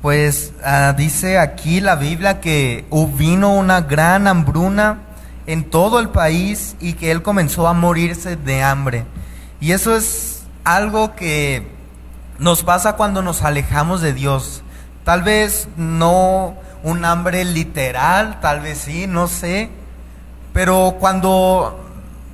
Pues 0.02 0.52
uh, 0.60 0.96
dice 0.96 1.38
aquí 1.38 1.80
la 1.80 1.96
Biblia 1.96 2.40
que 2.40 2.86
vino 3.16 3.54
una 3.54 3.80
gran 3.80 4.26
hambruna 4.26 4.98
en 5.46 5.64
todo 5.64 5.98
el 5.98 6.10
país 6.10 6.76
y 6.80 6.92
que 6.92 7.10
él 7.10 7.22
comenzó 7.22 7.66
a 7.66 7.72
morirse 7.72 8.36
de 8.36 8.62
hambre. 8.62 9.04
Y 9.60 9.72
eso 9.72 9.96
es 9.96 10.44
algo 10.62 11.16
que 11.16 11.66
nos 12.38 12.62
pasa 12.62 12.94
cuando 12.94 13.22
nos 13.22 13.42
alejamos 13.42 14.00
de 14.00 14.12
Dios. 14.12 14.62
Tal 15.04 15.22
vez 15.22 15.68
no 15.76 16.54
un 16.82 17.04
hambre 17.04 17.44
literal, 17.44 18.40
tal 18.40 18.60
vez 18.60 18.78
sí, 18.78 19.06
no 19.06 19.28
sé. 19.28 19.70
Pero 20.52 20.96
cuando 20.98 21.84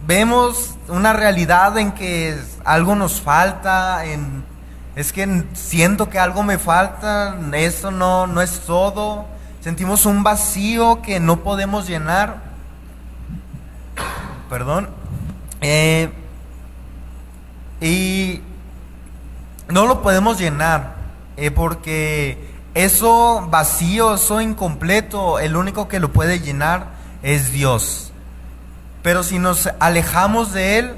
vemos 0.07 0.77
una 0.89 1.13
realidad 1.13 1.77
en 1.79 1.93
que 1.93 2.39
algo 2.65 2.95
nos 2.95 3.21
falta, 3.21 4.05
en, 4.05 4.45
es 4.97 5.13
que 5.13 5.45
siento 5.55 6.09
que 6.09 6.19
algo 6.19 6.43
me 6.43 6.59
falta, 6.59 7.37
eso 7.53 7.91
no, 7.91 8.27
no 8.27 8.41
es 8.41 8.61
todo. 8.61 9.27
Sentimos 9.61 10.07
un 10.07 10.23
vacío 10.23 11.03
que 11.03 11.21
no 11.21 11.41
podemos 11.41 11.89
llenar. 11.89 12.37
Perdón. 14.49 14.89
Eh, 15.61 16.13
y 17.81 18.43
no 19.69 19.87
lo 19.87 20.03
podemos 20.03 20.39
llenar 20.39 20.95
eh, 21.37 21.51
porque 21.51 22.54
eso 22.75 23.47
vacío, 23.51 24.15
eso 24.15 24.41
incompleto, 24.41 25.39
el 25.39 25.57
único 25.57 25.89
que 25.89 26.01
lo 26.01 26.13
puede 26.13 26.41
llenar 26.41 26.89
es 27.23 27.53
Dios. 27.53 28.13
Pero 29.03 29.23
si 29.23 29.39
nos 29.39 29.69
alejamos 29.81 30.53
de 30.53 30.79
Él, 30.79 30.97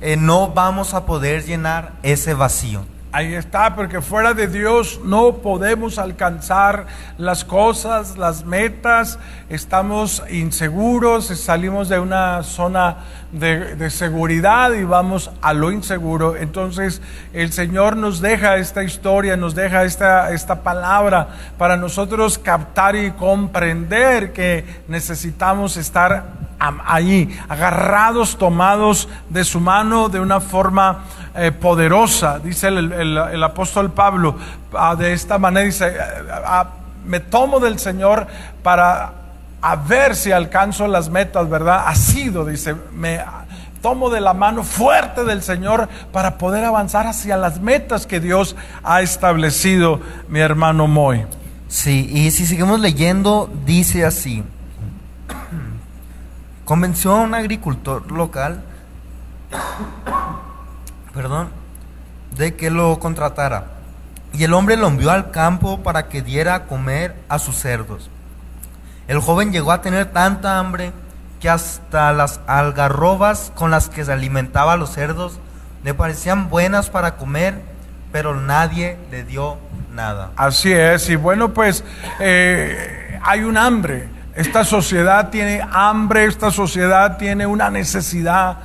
eh, 0.00 0.16
no 0.16 0.48
vamos 0.48 0.92
a 0.92 1.06
poder 1.06 1.44
llenar 1.44 1.92
ese 2.02 2.34
vacío. 2.34 2.84
Ahí 3.14 3.32
está, 3.36 3.76
porque 3.76 4.00
fuera 4.00 4.34
de 4.34 4.48
Dios 4.48 5.00
no 5.04 5.34
podemos 5.34 5.98
alcanzar 5.98 6.88
las 7.16 7.44
cosas, 7.44 8.18
las 8.18 8.44
metas, 8.44 9.20
estamos 9.48 10.20
inseguros, 10.32 11.26
salimos 11.26 11.88
de 11.88 12.00
una 12.00 12.42
zona 12.42 12.96
de, 13.30 13.88
seguridad 13.90 14.72
y 14.72 14.82
vamos 14.82 15.30
a 15.42 15.52
lo 15.52 15.70
inseguro. 15.70 16.34
Entonces 16.34 17.02
el 17.32 17.52
Señor 17.52 17.96
nos 17.96 18.20
deja 18.20 18.56
esta 18.56 18.82
historia, 18.82 19.36
nos 19.36 19.54
deja 19.54 19.84
esta, 19.84 20.32
esta 20.32 20.64
palabra 20.64 21.28
para 21.56 21.76
nosotros 21.76 22.36
captar 22.36 22.96
y 22.96 23.12
comprender 23.12 24.32
que 24.32 24.82
necesitamos 24.88 25.76
estar 25.76 26.24
ahí, 26.58 27.38
agarrados, 27.48 28.38
tomados 28.38 29.08
de 29.28 29.44
su 29.44 29.60
mano 29.60 30.08
de 30.08 30.18
una 30.18 30.40
forma 30.40 31.04
eh, 31.36 31.52
poderosa, 31.52 32.38
dice 32.38 32.68
el, 32.68 32.92
el, 32.92 33.42
apóstol 33.42 33.90
Pablo, 33.90 34.36
ah, 34.72 34.94
de 34.94 35.12
esta 35.12 35.38
manera 35.38 35.66
dice, 35.66 35.96
ah, 36.30 36.68
me 37.04 37.20
tomo 37.20 37.60
del 37.60 37.78
Señor 37.78 38.26
para 38.62 39.12
a 39.60 39.76
ver 39.76 40.14
si 40.14 40.30
alcanzo 40.30 40.86
las 40.86 41.08
metas, 41.08 41.48
¿verdad? 41.48 41.84
Ha 41.86 41.94
sido, 41.94 42.44
dice, 42.44 42.76
me 42.92 43.20
tomo 43.80 44.10
de 44.10 44.20
la 44.20 44.34
mano 44.34 44.62
fuerte 44.62 45.24
del 45.24 45.42
Señor 45.42 45.88
para 46.12 46.36
poder 46.36 46.64
avanzar 46.64 47.06
hacia 47.06 47.36
las 47.36 47.60
metas 47.60 48.06
que 48.06 48.20
Dios 48.20 48.56
ha 48.82 49.00
establecido, 49.00 50.00
mi 50.28 50.40
hermano 50.40 50.86
Moy. 50.86 51.24
Sí, 51.68 52.08
y 52.12 52.30
si 52.30 52.46
seguimos 52.46 52.78
leyendo, 52.78 53.50
dice 53.64 54.04
así. 54.04 54.44
Convenció 56.64 57.12
a 57.12 57.22
un 57.22 57.34
agricultor 57.34 58.12
local, 58.12 58.62
perdón, 61.14 61.48
de 62.36 62.54
que 62.54 62.70
lo 62.70 62.98
contratara. 62.98 63.66
Y 64.32 64.42
el 64.44 64.52
hombre 64.52 64.76
lo 64.76 64.88
envió 64.88 65.12
al 65.12 65.30
campo 65.30 65.82
para 65.82 66.08
que 66.08 66.20
diera 66.20 66.54
a 66.54 66.64
comer 66.64 67.14
a 67.28 67.38
sus 67.38 67.56
cerdos. 67.56 68.10
El 69.06 69.20
joven 69.20 69.52
llegó 69.52 69.70
a 69.70 69.80
tener 69.80 70.06
tanta 70.06 70.58
hambre 70.58 70.92
que 71.40 71.48
hasta 71.48 72.12
las 72.12 72.40
algarrobas 72.46 73.52
con 73.54 73.70
las 73.70 73.88
que 73.88 74.04
se 74.04 74.12
alimentaba 74.12 74.72
a 74.72 74.76
los 74.76 74.90
cerdos 74.90 75.38
le 75.84 75.92
parecían 75.92 76.48
buenas 76.48 76.88
para 76.88 77.16
comer, 77.16 77.60
pero 78.10 78.34
nadie 78.34 78.96
le 79.10 79.22
dio 79.22 79.58
nada. 79.92 80.30
Así 80.36 80.72
es, 80.72 81.10
y 81.10 81.16
bueno, 81.16 81.52
pues 81.52 81.84
eh, 82.18 83.20
hay 83.22 83.44
un 83.44 83.58
hambre. 83.58 84.08
Esta 84.34 84.64
sociedad 84.64 85.28
tiene 85.28 85.62
hambre, 85.70 86.24
esta 86.24 86.50
sociedad 86.50 87.18
tiene 87.18 87.46
una 87.46 87.70
necesidad 87.70 88.56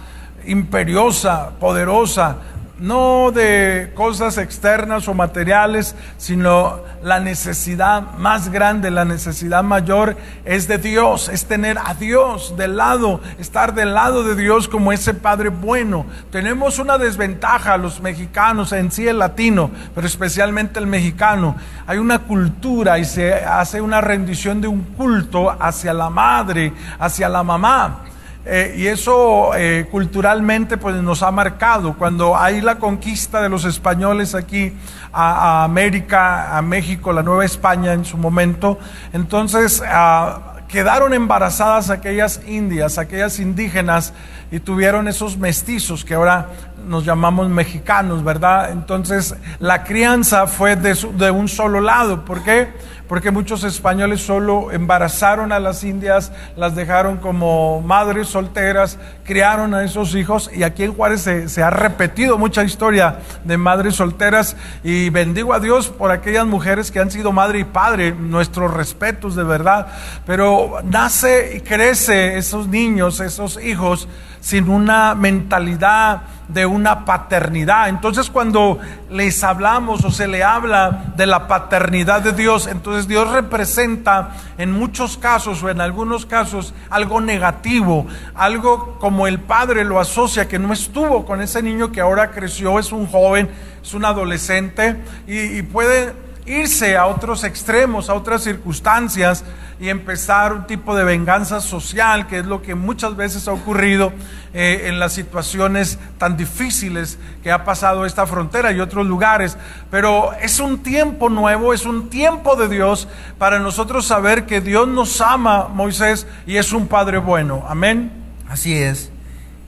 imperiosa, 0.49 1.51
poderosa, 1.59 2.37
no 2.79 3.31
de 3.31 3.91
cosas 3.93 4.37
externas 4.37 5.07
o 5.07 5.13
materiales, 5.13 5.95
sino 6.17 6.79
la 7.03 7.19
necesidad 7.19 8.13
más 8.17 8.49
grande, 8.49 8.89
la 8.89 9.05
necesidad 9.05 9.63
mayor 9.63 10.15
es 10.45 10.67
de 10.67 10.77
Dios, 10.77 11.29
es 11.29 11.45
tener 11.45 11.77
a 11.77 11.93
Dios 11.93 12.55
del 12.57 12.77
lado, 12.77 13.21
estar 13.37 13.73
del 13.73 13.93
lado 13.93 14.23
de 14.23 14.35
Dios 14.35 14.67
como 14.67 14.91
ese 14.91 15.13
Padre 15.13 15.49
bueno. 15.49 16.05
Tenemos 16.31 16.79
una 16.79 16.97
desventaja 16.97 17.77
los 17.77 18.01
mexicanos, 18.01 18.71
en 18.71 18.91
sí 18.91 19.07
el 19.07 19.19
latino, 19.19 19.71
pero 19.93 20.07
especialmente 20.07 20.79
el 20.79 20.87
mexicano. 20.87 21.55
Hay 21.85 21.97
una 21.97 22.19
cultura 22.19 22.97
y 22.97 23.05
se 23.05 23.33
hace 23.33 23.81
una 23.81 24.01
rendición 24.01 24.61
de 24.61 24.67
un 24.67 24.81
culto 24.81 25.49
hacia 25.61 25.93
la 25.93 26.09
madre, 26.09 26.73
hacia 26.99 27.27
la 27.27 27.43
mamá. 27.43 28.03
Eh, 28.51 28.73
y 28.77 28.87
eso 28.87 29.51
eh, 29.55 29.85
culturalmente 29.91 30.77
pues 30.77 30.95
nos 30.95 31.21
ha 31.21 31.29
marcado. 31.29 31.95
Cuando 31.95 32.35
hay 32.35 32.61
la 32.61 32.79
conquista 32.79 33.43
de 33.43 33.49
los 33.49 33.63
españoles 33.63 34.33
aquí 34.33 34.73
a, 35.13 35.63
América, 35.63 36.57
a 36.57 36.61
México, 36.63 37.13
la 37.13 37.21
Nueva 37.21 37.45
España 37.45 37.93
en 37.93 38.05
su 38.05 38.17
momento, 38.17 38.79
entonces 39.13 39.83
ah, 39.85 40.55
quedaron 40.67 41.13
embarazadas 41.13 41.91
aquellas 41.91 42.41
indias, 42.47 42.97
aquellas 42.97 43.39
indígenas 43.39 44.13
y 44.51 44.59
tuvieron 44.59 45.07
esos 45.07 45.37
mestizos 45.37 46.03
que 46.03 46.15
ahora 46.15 46.47
nos 46.89 47.05
llamamos 47.05 47.49
mexicanos, 47.49 48.23
¿verdad? 48.23 48.71
Entonces 48.71 49.35
la 49.59 49.83
crianza 49.83 50.47
fue 50.47 50.75
de, 50.75 51.31
un 51.31 51.47
solo 51.47 51.79
lado. 51.79 52.25
¿Por 52.25 52.43
qué? 52.43 52.67
porque 53.07 53.31
muchos 53.31 53.63
españoles 53.63 54.21
solo 54.21 54.71
embarazaron 54.71 55.51
a 55.51 55.59
las 55.59 55.83
indias, 55.83 56.31
las 56.55 56.75
dejaron 56.75 57.17
como 57.17 57.81
madres 57.81 58.27
solteras, 58.27 58.99
criaron 59.23 59.73
a 59.73 59.83
esos 59.83 60.13
hijos 60.13 60.51
y 60.53 60.61
aquí 60.61 60.83
en 60.83 60.93
Juárez 60.93 61.21
se, 61.47 61.63
ha 61.63 61.71
repetido 61.71 62.37
mucha 62.37 62.63
historia 62.63 63.17
de 63.43 63.57
madres 63.57 63.95
solteras 63.95 64.55
y 64.83 65.09
bendigo 65.09 65.55
a 65.55 65.59
Dios 65.59 65.89
por 65.89 66.11
aquellas 66.11 66.45
mujeres 66.45 66.91
que 66.91 66.99
han 66.99 67.09
sido 67.09 67.31
madre 67.31 67.57
y 67.57 67.63
padre, 67.63 68.11
nuestros 68.11 68.71
respetos 68.71 69.35
de 69.35 69.43
verdad, 69.43 69.87
pero 70.27 70.77
nace 70.83 71.57
y 71.57 71.61
crece 71.61 72.37
esos 72.37 72.67
niños, 72.67 73.21
esos 73.21 73.59
hijos 73.59 74.07
sin 74.39 74.69
una 74.69 75.15
mentalidad 75.15 76.21
de 76.49 76.65
una 76.65 77.05
paternidad. 77.05 77.89
Entonces 77.89 78.29
cuando 78.29 78.79
les 79.09 79.43
hablamos 79.43 80.03
o 80.03 80.11
se 80.11 80.27
le 80.27 80.43
habla 80.43 81.13
de 81.15 81.25
la 81.25 81.47
paternidad 81.47 82.21
de 82.21 82.33
Dios, 82.33 82.67
entonces 82.67 83.07
Dios 83.07 83.31
representa 83.31 84.31
en 84.57 84.71
muchos 84.71 85.17
casos 85.17 85.63
o 85.63 85.69
en 85.69 85.79
algunos 85.79 86.25
casos 86.25 86.73
algo 86.89 87.21
negativo, 87.21 88.07
algo 88.35 88.97
como 88.99 89.27
el 89.27 89.39
padre 89.39 89.85
lo 89.85 89.99
asocia, 89.99 90.47
que 90.47 90.59
no 90.59 90.73
estuvo 90.73 91.25
con 91.25 91.41
ese 91.41 91.61
niño 91.61 91.91
que 91.91 92.01
ahora 92.01 92.31
creció, 92.31 92.79
es 92.79 92.91
un 92.91 93.07
joven, 93.07 93.49
es 93.81 93.93
un 93.93 94.05
adolescente 94.05 94.97
y, 95.27 95.61
puede 95.61 96.13
irse 96.49 96.97
a 96.97 97.05
otros 97.05 97.43
extremos, 97.43 98.09
a 98.09 98.15
otras 98.15 98.43
circunstancias 98.43 99.43
y 99.79 99.89
empezar 99.89 100.51
un 100.51 100.65
tipo 100.65 100.95
de 100.95 101.03
venganza 101.03 101.61
social, 101.61 102.27
que 102.27 102.39
es 102.39 102.45
lo 102.45 102.61
que 102.63 102.73
muchas 102.73 103.15
veces 103.15 103.47
ha 103.47 103.53
ocurrido 103.53 104.11
eh, 104.53 104.85
en 104.87 104.99
las 104.99 105.13
situaciones 105.13 105.99
tan 106.17 106.37
difíciles 106.37 107.19
que 107.43 107.51
ha 107.51 107.63
pasado 107.63 108.05
esta 108.05 108.25
frontera 108.25 108.71
y 108.71 108.79
otros 108.79 109.05
lugares. 109.05 109.57
Pero 109.91 110.33
es 110.41 110.59
un 110.59 110.79
tiempo 110.79 111.29
nuevo, 111.29 111.71
es 111.71 111.85
un 111.85 112.09
tiempo 112.09 112.55
de 112.55 112.67
Dios 112.67 113.07
para 113.37 113.59
nosotros 113.59 114.07
saber 114.07 114.47
que 114.47 114.59
Dios 114.59 114.87
nos 114.87 115.21
ama, 115.21 115.67
Moisés, 115.67 116.25
y 116.47 116.57
es 116.57 116.73
un 116.73 116.87
Padre 116.87 117.19
bueno. 117.19 117.63
Amén. 117.69 118.11
Así 118.49 118.75
es. 118.75 119.11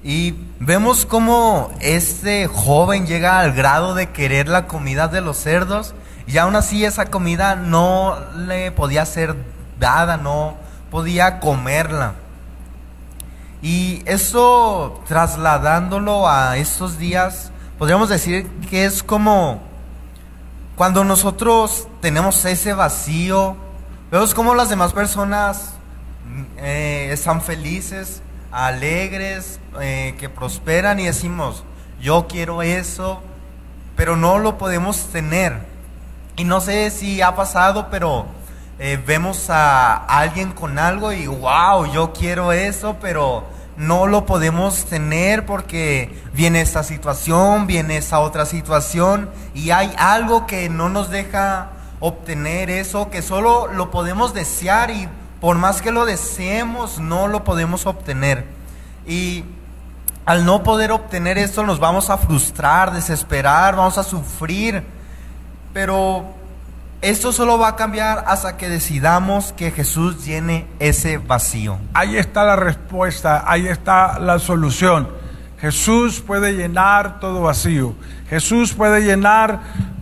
Y 0.04 0.34
vemos 0.60 1.06
cómo 1.06 1.72
este 1.80 2.48
joven 2.48 3.06
llega 3.06 3.40
al 3.40 3.54
grado 3.54 3.94
de 3.94 4.10
querer 4.10 4.50
la 4.50 4.66
comida 4.66 5.08
de 5.08 5.22
los 5.22 5.38
cerdos 5.38 5.94
y 6.28 6.38
aún 6.38 6.56
así 6.56 6.86
esa 6.86 7.06
comida 7.06 7.56
no 7.56 8.18
le 8.36 8.72
podía 8.72 9.06
ser 9.06 9.36
dada, 9.80 10.18
no 10.18 10.56
podía 10.90 11.40
comerla. 11.40 12.14
Y 13.62 14.02
eso 14.06 15.04
trasladándolo 15.08 16.28
a 16.28 16.58
estos 16.58 16.98
días, 16.98 17.52
podríamos 17.78 18.10
decir 18.10 18.48
que 18.70 18.86
es 18.86 19.04
como 19.04 19.62
cuando 20.76 21.04
nosotros 21.04 21.88
tenemos 22.02 22.44
ese 22.46 22.74
vacío, 22.74 23.56
vemos 24.10 24.34
como 24.34 24.56
las 24.56 24.70
demás 24.70 24.94
personas 24.94 25.74
eh, 26.58 27.10
están 27.12 27.42
felices, 27.42 28.22
alegres, 28.52 29.60
eh, 29.80 30.16
que 30.18 30.28
prosperan 30.28 31.00
y 31.00 31.06
decimos, 31.06 31.64
yo 32.02 32.28
quiero 32.28 32.62
eso, 32.64 33.22
pero 33.96 34.18
no 34.18 34.40
lo 34.40 34.58
podemos 34.58 35.08
tener. 35.12 35.71
Y 36.36 36.44
no 36.44 36.62
sé 36.62 36.90
si 36.92 37.22
ha 37.22 37.36
pasado, 37.36 37.88
pero 37.92 38.26
eh, 38.80 39.00
vemos 39.06 39.50
a 39.50 39.96
alguien 39.96 40.52
con 40.54 40.80
algo 40.80 41.12
y 41.14 41.28
wow, 41.28 41.86
yo 41.92 42.14
quiero 42.14 42.52
eso, 42.52 42.96
pero 43.00 43.44
no 43.78 44.08
lo 44.08 44.26
podemos 44.26 44.86
tener 44.86 45.46
porque 45.46 46.24
viene 46.34 46.62
esta 46.62 46.84
situación, 46.84 47.68
viene 47.68 47.98
esa 47.98 48.20
otra 48.20 48.46
situación 48.46 49.30
y 49.54 49.72
hay 49.72 49.94
algo 49.98 50.48
que 50.48 50.70
no 50.70 50.90
nos 50.90 51.10
deja 51.10 51.70
obtener 52.00 52.70
eso, 52.70 53.10
que 53.10 53.22
solo 53.22 53.68
lo 53.68 53.92
podemos 53.92 54.34
desear 54.34 54.90
y 54.90 55.08
por 55.40 55.58
más 55.58 55.82
que 55.82 55.92
lo 55.92 56.06
deseemos, 56.06 57.00
no 57.00 57.28
lo 57.28 57.44
podemos 57.44 57.86
obtener. 57.86 58.46
Y 59.06 59.46
al 60.26 60.46
no 60.46 60.64
poder 60.64 60.92
obtener 60.92 61.38
eso 61.38 61.64
nos 61.64 61.80
vamos 61.80 62.10
a 62.10 62.18
frustrar, 62.18 62.94
desesperar, 62.94 63.76
vamos 63.76 63.98
a 63.98 64.04
sufrir 64.04 64.84
pero 65.74 66.26
esto 67.02 67.32
solo 67.32 67.58
va 67.58 67.70
a 67.70 67.76
cambiar 67.76 68.24
hasta 68.28 68.58
que 68.58 68.70
decidamos 68.70 69.54
que 69.54 69.72
Jesús 69.72 70.26
llene 70.26 70.68
ese 70.80 71.18
vacío. 71.18 71.80
Ahí 71.94 72.18
está 72.18 72.44
la 72.44 72.56
respuesta, 72.56 73.44
ahí 73.48 73.68
está 73.68 74.20
la 74.20 74.38
solución. 74.38 75.10
Jesús 75.60 76.22
puede 76.22 76.54
llenar 76.54 77.20
todo 77.20 77.42
vacío. 77.42 77.96
Jesús 78.30 78.74
puede 78.74 79.02
llenar 79.02 79.62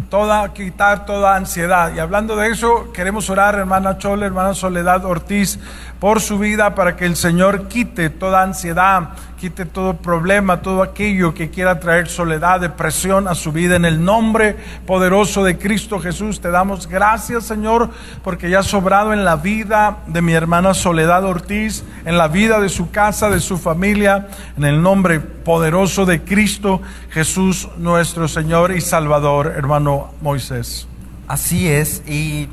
toda, 0.10 0.54
quitar 0.54 1.06
toda 1.06 1.36
ansiedad. 1.36 1.94
Y 1.94 2.00
hablando 2.00 2.36
de 2.36 2.50
eso, 2.50 2.92
queremos 2.92 3.30
orar, 3.30 3.56
hermana 3.56 3.98
Chole, 3.98 4.26
hermana 4.26 4.54
Soledad 4.54 5.06
Ortiz, 5.06 5.60
por 6.00 6.22
su 6.22 6.40
vida 6.40 6.76
para 6.76 6.96
que 6.96 7.06
el 7.06 7.16
Señor 7.16 7.68
quite 7.68 8.10
toda 8.10 8.42
ansiedad, 8.42 9.10
quite 9.38 9.66
todo 9.66 9.98
problema, 9.98 10.62
todo 10.62 10.82
aquello 10.82 11.34
que 11.34 11.50
quiera 11.50 11.80
traer 11.80 12.08
soledad, 12.08 12.62
depresión 12.62 13.28
a 13.28 13.36
su 13.36 13.52
vida. 13.52 13.76
En 13.76 13.86
el 13.86 14.04
nombre 14.04 14.56
poderoso 14.86 15.44
de 15.44 15.58
Cristo 15.58 16.00
Jesús 16.00 16.40
te 16.40 16.52
damos 16.52 16.88
gracias, 16.88 17.46
Señor, 17.46 17.90
porque 18.24 18.50
ya 18.50 18.60
ha 18.60 18.64
sobrado 18.64 19.12
en 19.12 19.26
la 19.26 19.36
vida 19.36 19.98
de 20.08 20.22
mi 20.22 20.34
hermana 20.34 20.74
Soledad 20.74 21.26
Ortiz, 21.26 21.84
en 22.06 22.18
la 22.18 22.30
vida 22.30 22.60
de 22.62 22.70
su 22.70 22.92
casa, 22.92 23.30
de 23.30 23.42
su 23.42 23.58
familia, 23.58 24.30
en 24.58 24.64
el 24.64 24.82
nombre 24.82 25.20
poderoso 25.20 26.06
de 26.06 26.22
Cristo 26.22 26.82
Jesús, 27.12 27.68
nuestro 27.78 28.28
Señor 28.28 28.72
y 28.72 28.82
Salvador, 28.82 29.54
hermano 29.56 30.14
Moisés. 30.22 30.88
Así 31.28 31.68
es, 31.70 32.04
y 32.08 32.48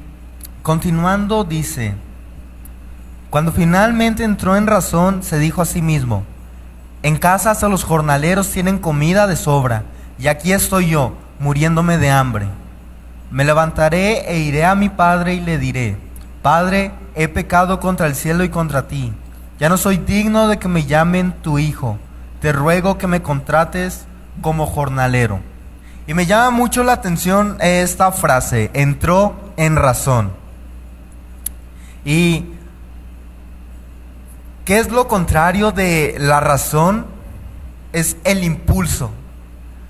continuando 0.63 1.45
dice, 1.45 1.95
cuando 3.37 3.53
finalmente 3.53 4.25
entró 4.25 4.57
en 4.57 4.67
razón, 4.67 5.23
se 5.23 5.39
dijo 5.39 5.61
a 5.61 5.67
sí 5.67 5.83
mismo, 5.83 6.25
en 7.03 7.19
casa 7.19 7.51
hasta 7.51 7.69
los 7.69 7.85
jornaleros 7.85 8.51
tienen 8.51 8.79
comida 8.79 9.27
de 9.27 9.37
sobra, 9.37 9.83
y 10.19 10.29
aquí 10.29 10.55
estoy 10.55 10.89
yo, 10.89 11.13
muriéndome 11.39 11.99
de 11.99 12.09
hambre. 12.09 12.47
Me 13.31 13.45
levantaré 13.45 14.27
e 14.33 14.39
iré 14.39 14.65
a 14.65 14.75
mi 14.75 14.89
padre 14.89 15.35
y 15.35 15.41
le 15.41 15.59
diré, 15.59 15.99
Padre, 16.41 16.93
he 17.15 17.29
pecado 17.29 17.79
contra 17.79 18.07
el 18.07 18.15
cielo 18.15 18.43
y 18.43 18.49
contra 18.49 18.89
ti, 18.89 19.13
ya 19.61 19.69
no 19.69 19.77
soy 19.77 19.99
digno 19.99 20.49
de 20.49 20.59
que 20.59 20.69
me 20.69 20.87
llamen 20.87 21.35
tu 21.43 21.59
hijo, 21.59 21.99
te 22.41 22.53
ruego 22.53 22.97
que 22.97 23.07
me 23.07 23.21
contrates 23.21 24.07
como 24.41 24.65
jornalero. 24.65 25.41
Y 26.07 26.15
me 26.15 26.25
llama 26.25 26.49
mucho 26.53 26.85
la 26.85 26.95
atención 26.95 27.59
esta 27.61 28.13
frase, 28.13 28.71
entró 28.73 29.53
en 29.59 29.77
razón. 29.77 30.33
Y 32.03 32.56
¿Qué 34.67 34.81
es 34.81 34.91
lo 34.91 35.07
contrario 35.07 35.71
de 35.71 36.17
la 36.19 36.41
razón? 36.41 37.07
Es 37.93 38.17
el 38.25 38.43
impulso. 38.43 39.13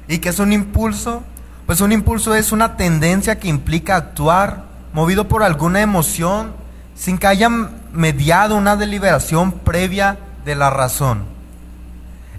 ¿Y 0.07 0.19
qué 0.19 0.29
es 0.29 0.39
un 0.39 0.53
impulso? 0.53 1.23
Pues 1.65 1.81
un 1.81 1.93
impulso 1.93 2.35
es 2.35 2.53
una 2.53 2.77
tendencia 2.77 3.39
que 3.39 3.49
implica 3.49 3.97
actuar 3.97 4.65
movido 4.93 5.29
por 5.29 5.43
alguna 5.43 5.81
emoción 5.81 6.53
sin 6.95 7.17
que 7.17 7.27
haya 7.27 7.49
mediado 7.49 8.55
una 8.55 8.77
deliberación 8.77 9.51
previa 9.51 10.19
de 10.45 10.55
la 10.55 10.69
razón. 10.69 11.25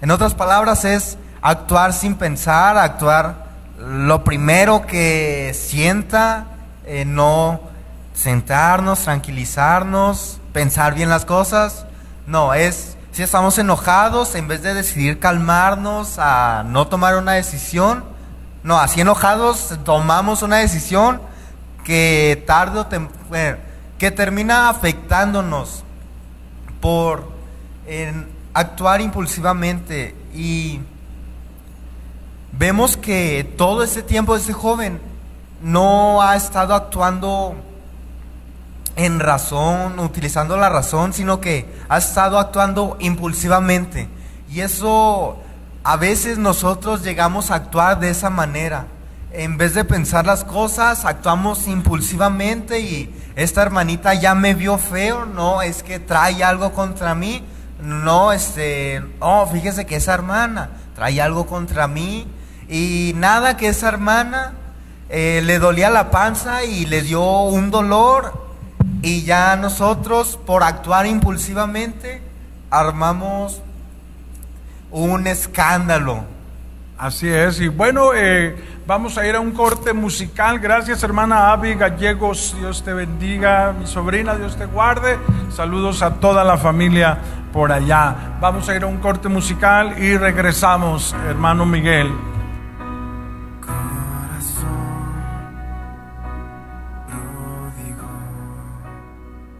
En 0.00 0.12
otras 0.12 0.34
palabras 0.34 0.84
es 0.84 1.18
actuar 1.42 1.92
sin 1.92 2.14
pensar, 2.14 2.78
actuar 2.78 3.46
lo 3.80 4.22
primero 4.22 4.86
que 4.86 5.56
sienta, 5.58 6.46
eh, 6.86 7.04
no 7.04 7.62
sentarnos, 8.14 9.00
tranquilizarnos, 9.00 10.38
pensar 10.52 10.94
bien 10.94 11.08
las 11.08 11.24
cosas, 11.24 11.84
no, 12.28 12.52
es 12.52 12.96
si 13.10 13.22
estamos 13.22 13.58
enojados, 13.58 14.34
en 14.34 14.46
vez 14.46 14.62
de 14.62 14.74
decidir 14.74 15.18
calmarnos 15.18 16.18
a 16.18 16.62
no 16.64 16.86
tomar 16.86 17.16
una 17.16 17.32
decisión, 17.32 18.04
no, 18.62 18.78
así 18.78 19.00
enojados 19.00 19.74
tomamos 19.84 20.42
una 20.42 20.58
decisión 20.58 21.20
que 21.84 22.44
tarde 22.46 22.80
o 22.80 22.86
temprano, 22.86 23.58
que 23.98 24.10
termina 24.10 24.68
afectándonos 24.68 25.82
por 26.82 27.32
actuar 28.52 29.00
impulsivamente. 29.00 30.14
Y 30.34 30.80
vemos 32.52 32.96
que 32.98 33.54
todo 33.56 33.82
ese 33.82 34.02
tiempo 34.02 34.36
ese 34.36 34.52
joven 34.52 35.00
no 35.62 36.20
ha 36.20 36.36
estado 36.36 36.74
actuando 36.74 37.56
en 38.98 39.20
razón, 39.20 40.00
utilizando 40.00 40.56
la 40.56 40.68
razón, 40.68 41.12
sino 41.12 41.40
que 41.40 41.72
ha 41.88 41.98
estado 41.98 42.36
actuando 42.36 42.96
impulsivamente. 42.98 44.08
Y 44.50 44.60
eso 44.60 45.38
a 45.84 45.96
veces 45.96 46.36
nosotros 46.36 47.04
llegamos 47.04 47.52
a 47.52 47.54
actuar 47.54 48.00
de 48.00 48.10
esa 48.10 48.28
manera. 48.28 48.86
En 49.30 49.56
vez 49.56 49.74
de 49.74 49.84
pensar 49.84 50.26
las 50.26 50.42
cosas, 50.42 51.04
actuamos 51.04 51.68
impulsivamente 51.68 52.80
y 52.80 53.14
esta 53.36 53.62
hermanita 53.62 54.14
ya 54.14 54.34
me 54.34 54.54
vio 54.54 54.78
feo, 54.78 55.26
no, 55.26 55.62
es 55.62 55.84
que 55.84 56.00
trae 56.00 56.42
algo 56.42 56.72
contra 56.72 57.14
mí. 57.14 57.44
No, 57.80 58.32
este, 58.32 59.00
oh, 59.20 59.46
fíjese 59.46 59.86
que 59.86 59.94
esa 59.94 60.12
hermana 60.12 60.70
trae 60.96 61.22
algo 61.22 61.46
contra 61.46 61.86
mí 61.86 62.26
y 62.68 63.12
nada 63.14 63.56
que 63.56 63.68
esa 63.68 63.86
hermana 63.86 64.54
eh, 65.08 65.40
le 65.44 65.60
dolía 65.60 65.88
la 65.88 66.10
panza 66.10 66.64
y 66.64 66.84
le 66.86 67.02
dio 67.02 67.42
un 67.44 67.70
dolor 67.70 68.47
y 69.02 69.22
ya 69.22 69.56
nosotros, 69.56 70.38
por 70.44 70.62
actuar 70.62 71.06
impulsivamente, 71.06 72.22
armamos 72.70 73.62
un 74.90 75.26
escándalo. 75.26 76.24
Así 76.98 77.28
es, 77.28 77.60
y 77.60 77.68
bueno, 77.68 78.10
eh, 78.12 78.56
vamos 78.84 79.16
a 79.18 79.26
ir 79.26 79.36
a 79.36 79.40
un 79.40 79.52
corte 79.52 79.92
musical. 79.92 80.58
Gracias, 80.58 81.00
hermana 81.04 81.52
Avi 81.52 81.74
Gallegos. 81.74 82.56
Dios 82.58 82.82
te 82.82 82.92
bendiga. 82.92 83.72
Mi 83.78 83.86
sobrina, 83.86 84.34
Dios 84.34 84.56
te 84.56 84.66
guarde. 84.66 85.16
Saludos 85.54 86.02
a 86.02 86.14
toda 86.14 86.42
la 86.42 86.56
familia 86.56 87.16
por 87.52 87.70
allá. 87.70 88.36
Vamos 88.40 88.68
a 88.68 88.74
ir 88.74 88.82
a 88.82 88.86
un 88.86 88.98
corte 88.98 89.28
musical 89.28 89.94
y 90.02 90.16
regresamos, 90.16 91.14
hermano 91.28 91.64
Miguel. 91.64 92.12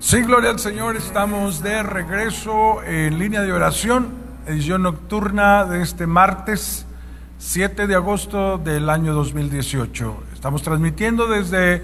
Sí, 0.00 0.22
gloria 0.22 0.50
al 0.50 0.61
Señor, 0.61 0.96
estamos 0.96 1.61
de 1.61 1.82
regreso 1.82 2.84
en 2.84 3.18
línea 3.18 3.42
de 3.42 3.52
oración, 3.52 4.11
edición 4.46 4.82
nocturna 4.82 5.64
de 5.64 5.82
este 5.82 6.06
martes 6.06 6.87
7 7.38 7.88
de 7.88 7.96
agosto 7.96 8.58
del 8.58 8.90
año 8.90 9.12
2018. 9.12 10.22
Estamos 10.32 10.62
transmitiendo 10.62 11.26
desde 11.26 11.82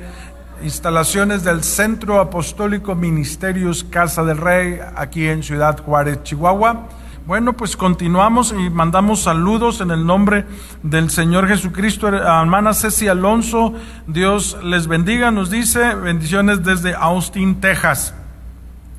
instalaciones 0.63 1.43
del 1.43 1.65
Centro 1.65 2.21
Apostólico 2.21 2.95
Ministerios 2.95 3.83
Casa 3.83 4.23
del 4.23 4.39
Rey, 4.39 4.79
aquí 4.95 5.27
en 5.27 5.43
Ciudad 5.43 5.83
Juárez, 5.83 6.23
Chihuahua. 6.23 6.87
Bueno, 7.27 7.55
pues 7.55 7.77
continuamos 7.77 8.53
y 8.53 8.69
mandamos 8.71 9.23
saludos 9.23 9.81
en 9.81 9.91
el 9.91 10.05
nombre 10.07 10.45
del 10.83 11.11
Señor 11.11 11.49
Jesucristo. 11.49 12.09
Hermana 12.09 12.75
Ceci 12.75 13.09
Alonso, 13.09 13.75
Dios 14.07 14.59
les 14.63 14.87
bendiga, 14.87 15.31
nos 15.31 15.51
dice 15.51 15.95
bendiciones 15.95 16.63
desde 16.63 16.95
Austin, 16.95 17.61
Texas. 17.61 18.15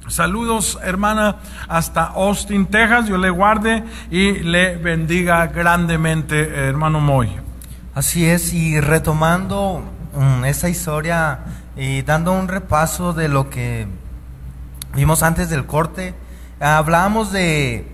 Saludos, 0.07 0.79
hermana, 0.83 1.37
hasta 1.67 2.03
Austin, 2.03 2.65
Texas. 2.65 3.07
Dios 3.07 3.19
le 3.19 3.29
guarde 3.29 3.83
y 4.09 4.39
le 4.39 4.77
bendiga 4.77 5.47
grandemente, 5.47 6.67
hermano 6.67 6.99
Moy. 6.99 7.29
Así 7.93 8.25
es, 8.25 8.53
y 8.53 8.79
retomando 8.79 9.83
Mm, 10.15 10.45
esa 10.45 10.69
historia 10.69 11.39
y 11.75 12.01
dando 12.03 12.31
un 12.31 12.47
repaso 12.47 13.11
de 13.11 13.27
lo 13.27 13.49
que 13.49 13.85
vimos 14.93 15.23
antes 15.23 15.49
del 15.49 15.65
corte, 15.65 16.13
hablábamos 16.61 17.33
de 17.33 17.85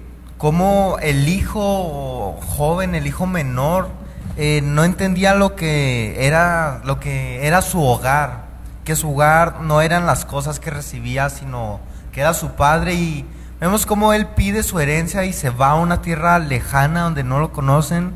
cómo 0.41 0.97
el 1.03 1.27
hijo 1.27 2.35
joven, 2.57 2.95
el 2.95 3.05
hijo 3.05 3.27
menor, 3.27 3.89
eh, 4.37 4.61
no 4.63 4.83
entendía 4.83 5.35
lo 5.35 5.55
que 5.55 6.25
era 6.25 6.81
lo 6.83 6.99
que 6.99 7.45
era 7.45 7.61
su 7.61 7.79
hogar, 7.83 8.45
que 8.83 8.95
su 8.95 9.11
hogar 9.11 9.61
no 9.61 9.81
eran 9.81 10.07
las 10.07 10.25
cosas 10.25 10.59
que 10.59 10.71
recibía, 10.71 11.29
sino 11.29 11.79
que 12.11 12.21
era 12.21 12.33
su 12.33 12.53
padre. 12.53 12.95
Y 12.95 13.23
vemos 13.59 13.85
cómo 13.85 14.13
él 14.13 14.25
pide 14.25 14.63
su 14.63 14.79
herencia 14.79 15.25
y 15.25 15.33
se 15.33 15.51
va 15.51 15.69
a 15.69 15.75
una 15.75 16.01
tierra 16.01 16.39
lejana 16.39 17.01
donde 17.01 17.23
no 17.23 17.39
lo 17.39 17.51
conocen. 17.51 18.11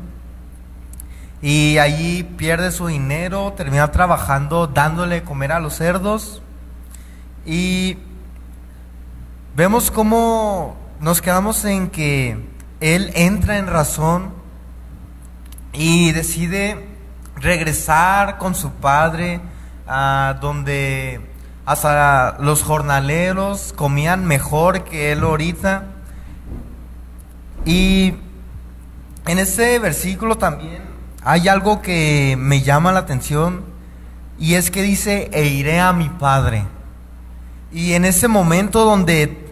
Y 1.42 1.78
allí 1.78 2.24
pierde 2.24 2.72
su 2.72 2.88
dinero, 2.88 3.52
termina 3.56 3.92
trabajando 3.92 4.66
dándole 4.66 5.22
comer 5.22 5.52
a 5.52 5.60
los 5.60 5.74
cerdos. 5.76 6.42
Y 7.44 7.98
vemos 9.54 9.92
cómo 9.92 10.85
nos 11.00 11.20
quedamos 11.20 11.64
en 11.64 11.90
que 11.90 12.38
él 12.80 13.10
entra 13.14 13.58
en 13.58 13.66
razón 13.66 14.32
y 15.72 16.12
decide 16.12 16.86
regresar 17.36 18.38
con 18.38 18.54
su 18.54 18.70
padre 18.70 19.40
a 19.86 20.38
donde 20.40 21.20
hasta 21.66 22.38
los 22.40 22.62
jornaleros 22.62 23.72
comían 23.74 24.24
mejor 24.24 24.84
que 24.84 25.12
él 25.12 25.22
ahorita. 25.22 25.84
Y 27.64 28.14
en 29.26 29.38
ese 29.38 29.78
versículo 29.78 30.38
también 30.38 30.82
hay 31.22 31.48
algo 31.48 31.82
que 31.82 32.36
me 32.38 32.62
llama 32.62 32.92
la 32.92 33.00
atención 33.00 33.64
y 34.38 34.54
es 34.54 34.70
que 34.70 34.82
dice, 34.82 35.28
e 35.32 35.46
iré 35.46 35.80
a 35.80 35.92
mi 35.92 36.08
padre. 36.08 36.64
Y 37.72 37.94
en 37.94 38.04
ese 38.04 38.28
momento 38.28 38.84
donde 38.84 39.45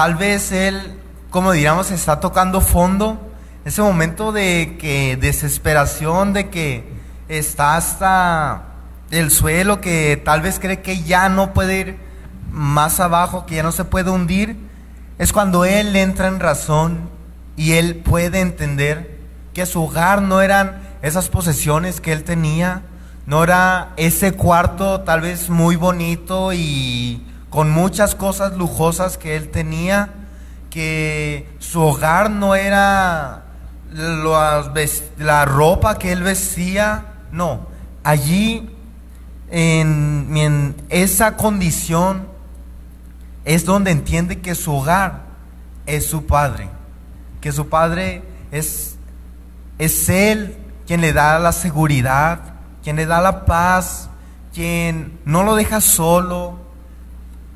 tal 0.00 0.14
vez 0.14 0.50
él, 0.50 0.94
como 1.28 1.52
diríamos, 1.52 1.90
está 1.90 2.20
tocando 2.20 2.62
fondo, 2.62 3.20
ese 3.66 3.82
momento 3.82 4.32
de 4.32 4.78
que 4.80 5.18
desesperación, 5.20 6.32
de 6.32 6.48
que 6.48 6.90
está 7.28 7.76
hasta 7.76 8.62
el 9.10 9.30
suelo, 9.30 9.82
que 9.82 10.16
tal 10.24 10.40
vez 10.40 10.58
cree 10.58 10.80
que 10.80 11.02
ya 11.02 11.28
no 11.28 11.52
puede 11.52 11.80
ir 11.80 11.98
más 12.50 12.98
abajo, 12.98 13.44
que 13.44 13.56
ya 13.56 13.62
no 13.62 13.72
se 13.72 13.84
puede 13.84 14.10
hundir, 14.10 14.56
es 15.18 15.34
cuando 15.34 15.66
él 15.66 15.94
entra 15.94 16.28
en 16.28 16.40
razón 16.40 17.10
y 17.58 17.72
él 17.72 17.96
puede 17.96 18.40
entender 18.40 19.18
que 19.52 19.66
su 19.66 19.82
hogar 19.82 20.22
no 20.22 20.40
eran 20.40 20.80
esas 21.02 21.28
posesiones 21.28 22.00
que 22.00 22.14
él 22.14 22.24
tenía, 22.24 22.84
no 23.26 23.44
era 23.44 23.90
ese 23.98 24.32
cuarto 24.32 25.02
tal 25.02 25.20
vez 25.20 25.50
muy 25.50 25.76
bonito 25.76 26.54
y 26.54 27.22
con 27.50 27.70
muchas 27.70 28.14
cosas 28.14 28.56
lujosas 28.56 29.18
que 29.18 29.36
él 29.36 29.50
tenía, 29.50 30.10
que 30.70 31.48
su 31.58 31.82
hogar 31.82 32.30
no 32.30 32.54
era 32.54 33.44
la 33.92 35.44
ropa 35.44 35.98
que 35.98 36.12
él 36.12 36.22
vestía, 36.22 37.06
no, 37.32 37.66
allí 38.04 38.70
en, 39.50 40.36
en 40.36 40.76
esa 40.88 41.36
condición 41.36 42.28
es 43.44 43.64
donde 43.64 43.90
entiende 43.90 44.40
que 44.40 44.54
su 44.54 44.72
hogar 44.72 45.22
es 45.86 46.06
su 46.06 46.26
padre, 46.26 46.68
que 47.40 47.50
su 47.50 47.68
padre 47.68 48.22
es, 48.52 48.96
es 49.78 50.08
él 50.08 50.56
quien 50.86 51.00
le 51.00 51.12
da 51.12 51.40
la 51.40 51.52
seguridad, 51.52 52.40
quien 52.82 52.96
le 52.96 53.06
da 53.06 53.20
la 53.20 53.44
paz, 53.44 54.08
quien 54.52 55.18
no 55.24 55.42
lo 55.42 55.56
deja 55.56 55.80
solo, 55.80 56.69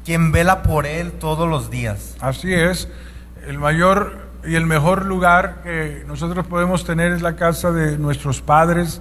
quien 0.05 0.33
vela 0.33 0.63
por 0.63 0.87
él 0.87 1.13
todos 1.13 1.49
los 1.49 1.71
días. 1.71 2.17
Así 2.21 2.53
es, 2.53 2.89
el 3.47 3.59
mayor 3.59 4.25
y 4.47 4.57
el 4.57 4.67
mejor 4.67 5.07
lugar 5.07 5.63
que 5.63 6.05
nosotros 6.07 6.47
podemos 6.47 6.85
tener 6.85 7.13
es 7.13 7.23
la 7.23 7.37
casa 7.37 7.71
de 7.71 7.97
nuestros 7.99 8.43
padres, 8.43 9.01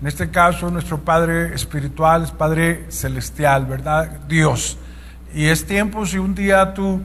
en 0.00 0.06
este 0.06 0.30
caso 0.30 0.70
nuestro 0.70 0.98
Padre 0.98 1.54
espiritual 1.54 2.24
es 2.24 2.30
Padre 2.30 2.86
celestial, 2.88 3.66
¿verdad? 3.66 4.20
Dios. 4.28 4.76
Y 5.32 5.46
es 5.46 5.64
tiempo 5.64 6.04
si 6.04 6.18
un 6.18 6.34
día 6.34 6.74
tú 6.74 7.00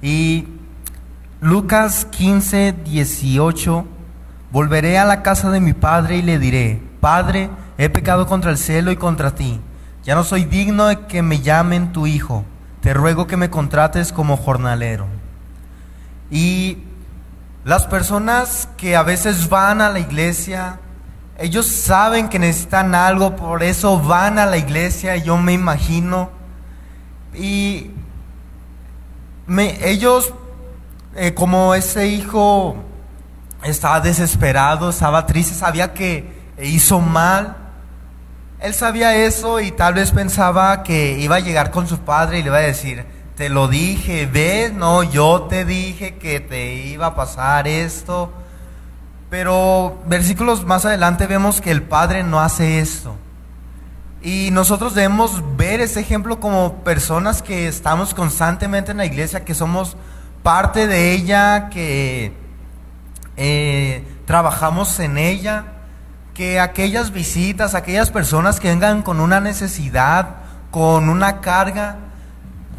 Y 0.01 0.47
Lucas 1.43 2.07
15, 2.07 2.75
18 2.85 3.87
Volveré 4.53 4.99
a 4.99 5.05
la 5.05 5.23
casa 5.23 5.51
de 5.51 5.61
mi 5.61 5.75
padre 5.75 6.17
y 6.17 6.23
le 6.23 6.41
diré, 6.41 6.83
Padre, 7.01 7.51
he 7.79 7.89
pecado 7.89 8.27
contra 8.27 8.51
el 8.51 8.59
cielo 8.59 8.91
y 8.91 8.97
contra 8.97 9.35
ti. 9.35 9.61
Ya 10.03 10.17
no 10.17 10.25
soy 10.25 10.45
digno 10.45 10.87
de 10.87 11.07
que 11.07 11.23
me 11.23 11.41
llamen 11.41 11.93
tu 11.93 12.09
hijo. 12.09 12.45
Te 12.83 12.95
ruego 12.95 13.27
que 13.27 13.37
me 13.37 13.51
contrates 13.51 14.13
como 14.13 14.37
jornalero. 14.37 15.07
Y 16.31 16.79
las 17.65 17.87
personas 17.87 18.69
que 18.77 18.97
a 18.97 19.03
veces 19.03 19.49
van 19.49 19.83
a 19.83 19.91
la 19.91 19.99
iglesia, 19.99 20.79
ellos 21.39 21.67
saben 21.67 22.29
que 22.29 22.39
necesitan 22.39 22.95
algo, 22.95 23.37
por 23.37 23.63
eso 23.63 23.99
van 23.99 24.39
a 24.39 24.47
la 24.47 24.57
iglesia, 24.57 25.17
yo 25.17 25.37
me 25.37 25.53
imagino. 25.53 26.31
Y 27.35 27.91
ellos, 29.83 30.33
eh, 31.17 31.35
como 31.35 31.75
ese 31.75 32.09
hijo 32.09 32.77
estaba 33.63 34.01
desesperado, 34.01 34.91
estaba 34.91 35.27
triste, 35.27 35.55
sabía 35.55 35.93
que 35.93 36.33
hizo 36.63 37.01
mal. 37.01 37.57
Él 38.61 38.75
sabía 38.75 39.17
eso 39.17 39.59
y 39.61 39.71
tal 39.71 39.95
vez 39.95 40.11
pensaba 40.11 40.83
que 40.83 41.19
iba 41.19 41.37
a 41.37 41.41
llegar 41.41 41.71
con 41.71 41.89
su 41.89 41.99
padre 42.01 42.39
y 42.39 42.43
le 42.43 42.49
iba 42.49 42.59
a 42.59 42.61
decir, 42.61 43.07
te 43.35 43.49
lo 43.49 43.69
dije, 43.69 44.27
ves, 44.27 44.73
no, 44.75 45.03
yo 45.03 45.43
te 45.49 45.65
dije 45.65 46.17
que 46.17 46.41
te 46.41 46.75
iba 46.75 47.07
a 47.07 47.15
pasar 47.15 47.67
esto. 47.67 48.31
Pero 49.31 49.99
versículos 50.07 50.67
más 50.67 50.85
adelante 50.85 51.27
vemos 51.27 51.63
que 51.63 51.71
el 51.71 51.83
padre 51.83 52.23
no 52.23 52.39
hace 52.41 52.81
esto. 52.81 53.17
Y 54.23 54.51
nosotros 54.53 54.95
debemos 54.95 55.43
ver 55.57 55.81
ese 55.81 56.01
ejemplo 56.01 56.39
como 56.39 56.85
personas 56.85 57.41
que 57.41 57.67
estamos 57.67 58.13
constantemente 58.13 58.91
en 58.91 58.99
la 58.99 59.07
iglesia, 59.07 59.43
que 59.43 59.55
somos 59.55 59.97
parte 60.43 60.87
de 60.87 61.13
ella, 61.13 61.71
que 61.71 62.35
eh, 63.39 64.05
trabajamos 64.27 65.01
en 65.01 65.17
ella, 65.17 65.65
que 66.41 66.59
aquellas 66.59 67.13
visitas, 67.13 67.75
aquellas 67.75 68.11
personas 68.11 68.61
que 68.61 68.69
vengan 68.69 69.03
con 69.03 69.21
una 69.21 69.41
necesidad, 69.41 70.37
con 70.71 71.11
una 71.11 71.43
carga, 71.43 71.97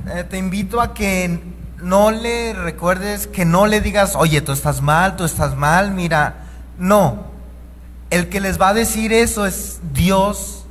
eh, 0.07 0.23
te 0.27 0.39
invito 0.39 0.81
a 0.81 0.95
que 0.95 1.39
no 1.79 2.09
le 2.09 2.53
recuerdes, 2.53 3.27
que 3.27 3.45
no 3.45 3.67
le 3.67 3.79
digas, 3.79 4.15
oye, 4.15 4.41
tú 4.41 4.51
estás 4.51 4.81
mal, 4.81 5.15
tú 5.15 5.25
estás 5.25 5.55
mal, 5.55 5.91
mira, 5.91 6.37
no, 6.79 7.25
el 8.09 8.29
que 8.29 8.39
les 8.39 8.59
va 8.59 8.69
a 8.69 8.73
decir 8.73 9.13
eso 9.13 9.45
es 9.45 9.79
Dios 9.93 10.65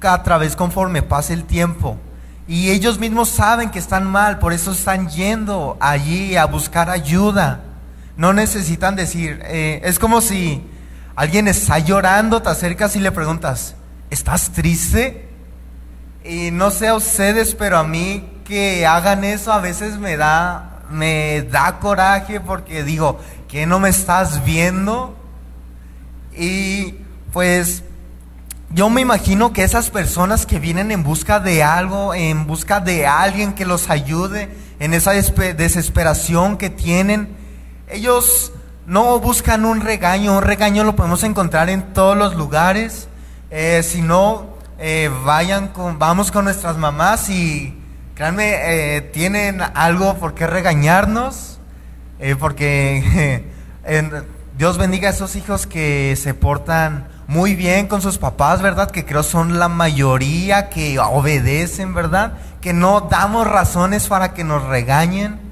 a 0.00 0.24
través 0.24 0.56
conforme 0.56 1.02
pase 1.02 1.34
el 1.34 1.44
tiempo. 1.44 1.98
Y 2.48 2.70
ellos 2.70 2.98
mismos 2.98 3.28
saben 3.28 3.70
que 3.70 3.78
están 3.78 4.10
mal, 4.10 4.40
por 4.40 4.52
eso 4.52 4.72
están 4.72 5.08
yendo 5.08 5.76
allí 5.78 6.34
a 6.34 6.46
buscar 6.46 6.90
ayuda. 6.90 7.60
No 8.16 8.32
necesitan 8.32 8.96
decir, 8.96 9.40
eh, 9.44 9.80
es 9.84 10.00
como 10.00 10.20
si 10.20 10.68
alguien 11.14 11.48
está 11.48 11.78
llorando, 11.78 12.42
te 12.42 12.48
acercas 12.48 12.96
y 12.96 13.00
le 13.00 13.12
preguntas, 13.12 13.74
¿estás 14.10 14.50
triste? 14.50 15.28
Y 16.24 16.50
no 16.50 16.70
sé 16.70 16.88
a 16.88 16.94
ustedes, 16.94 17.54
pero 17.54 17.78
a 17.78 17.84
mí 17.84 18.28
que 18.44 18.86
hagan 18.86 19.24
eso 19.24 19.52
a 19.52 19.60
veces 19.60 19.98
me 19.98 20.16
da, 20.16 20.82
me 20.90 21.42
da 21.42 21.78
coraje 21.78 22.40
porque 22.40 22.84
digo, 22.84 23.20
que 23.48 23.66
no 23.66 23.80
me 23.80 23.90
estás 23.90 24.44
viendo? 24.44 25.16
Y 26.36 26.94
pues 27.32 27.82
yo 28.70 28.88
me 28.88 29.02
imagino 29.02 29.52
que 29.52 29.64
esas 29.64 29.90
personas 29.90 30.46
que 30.46 30.58
vienen 30.58 30.90
en 30.90 31.02
busca 31.02 31.40
de 31.40 31.62
algo, 31.62 32.14
en 32.14 32.46
busca 32.46 32.80
de 32.80 33.06
alguien 33.06 33.52
que 33.52 33.66
los 33.66 33.90
ayude, 33.90 34.48
en 34.80 34.94
esa 34.94 35.12
desesperación 35.12 36.56
que 36.56 36.70
tienen, 36.70 37.36
ellos 37.88 38.52
no 38.86 39.18
buscan 39.20 39.64
un 39.64 39.80
regaño, 39.80 40.36
un 40.36 40.42
regaño 40.42 40.84
lo 40.84 40.96
podemos 40.96 41.22
encontrar 41.22 41.70
en 41.70 41.92
todos 41.92 42.16
los 42.16 42.34
lugares, 42.34 43.08
eh, 43.50 43.82
si 43.82 44.02
no, 44.02 44.46
eh, 44.78 45.10
vayan 45.24 45.68
con, 45.68 45.98
vamos 45.98 46.32
con 46.32 46.44
nuestras 46.44 46.76
mamás 46.76 47.28
y 47.28 47.78
créanme, 48.14 48.96
eh, 48.96 49.00
tienen 49.00 49.60
algo 49.74 50.14
por 50.14 50.34
qué 50.34 50.46
regañarnos, 50.46 51.58
porque 52.38 53.44
Dios 54.56 54.78
bendiga 54.78 55.08
a 55.08 55.12
esos 55.12 55.34
hijos 55.34 55.66
que 55.66 56.14
se 56.16 56.34
portan 56.34 57.08
muy 57.26 57.54
bien 57.54 57.86
con 57.86 58.02
sus 58.02 58.18
papás, 58.18 58.62
¿verdad? 58.62 58.90
Que 58.90 59.04
creo 59.04 59.22
son 59.22 59.58
la 59.58 59.68
mayoría 59.68 60.68
que 60.68 60.98
obedecen, 60.98 61.94
¿verdad? 61.94 62.34
Que 62.60 62.72
no 62.72 63.02
damos 63.02 63.46
razones 63.46 64.06
para 64.06 64.34
que 64.34 64.44
nos 64.44 64.62
regañen. 64.64 65.51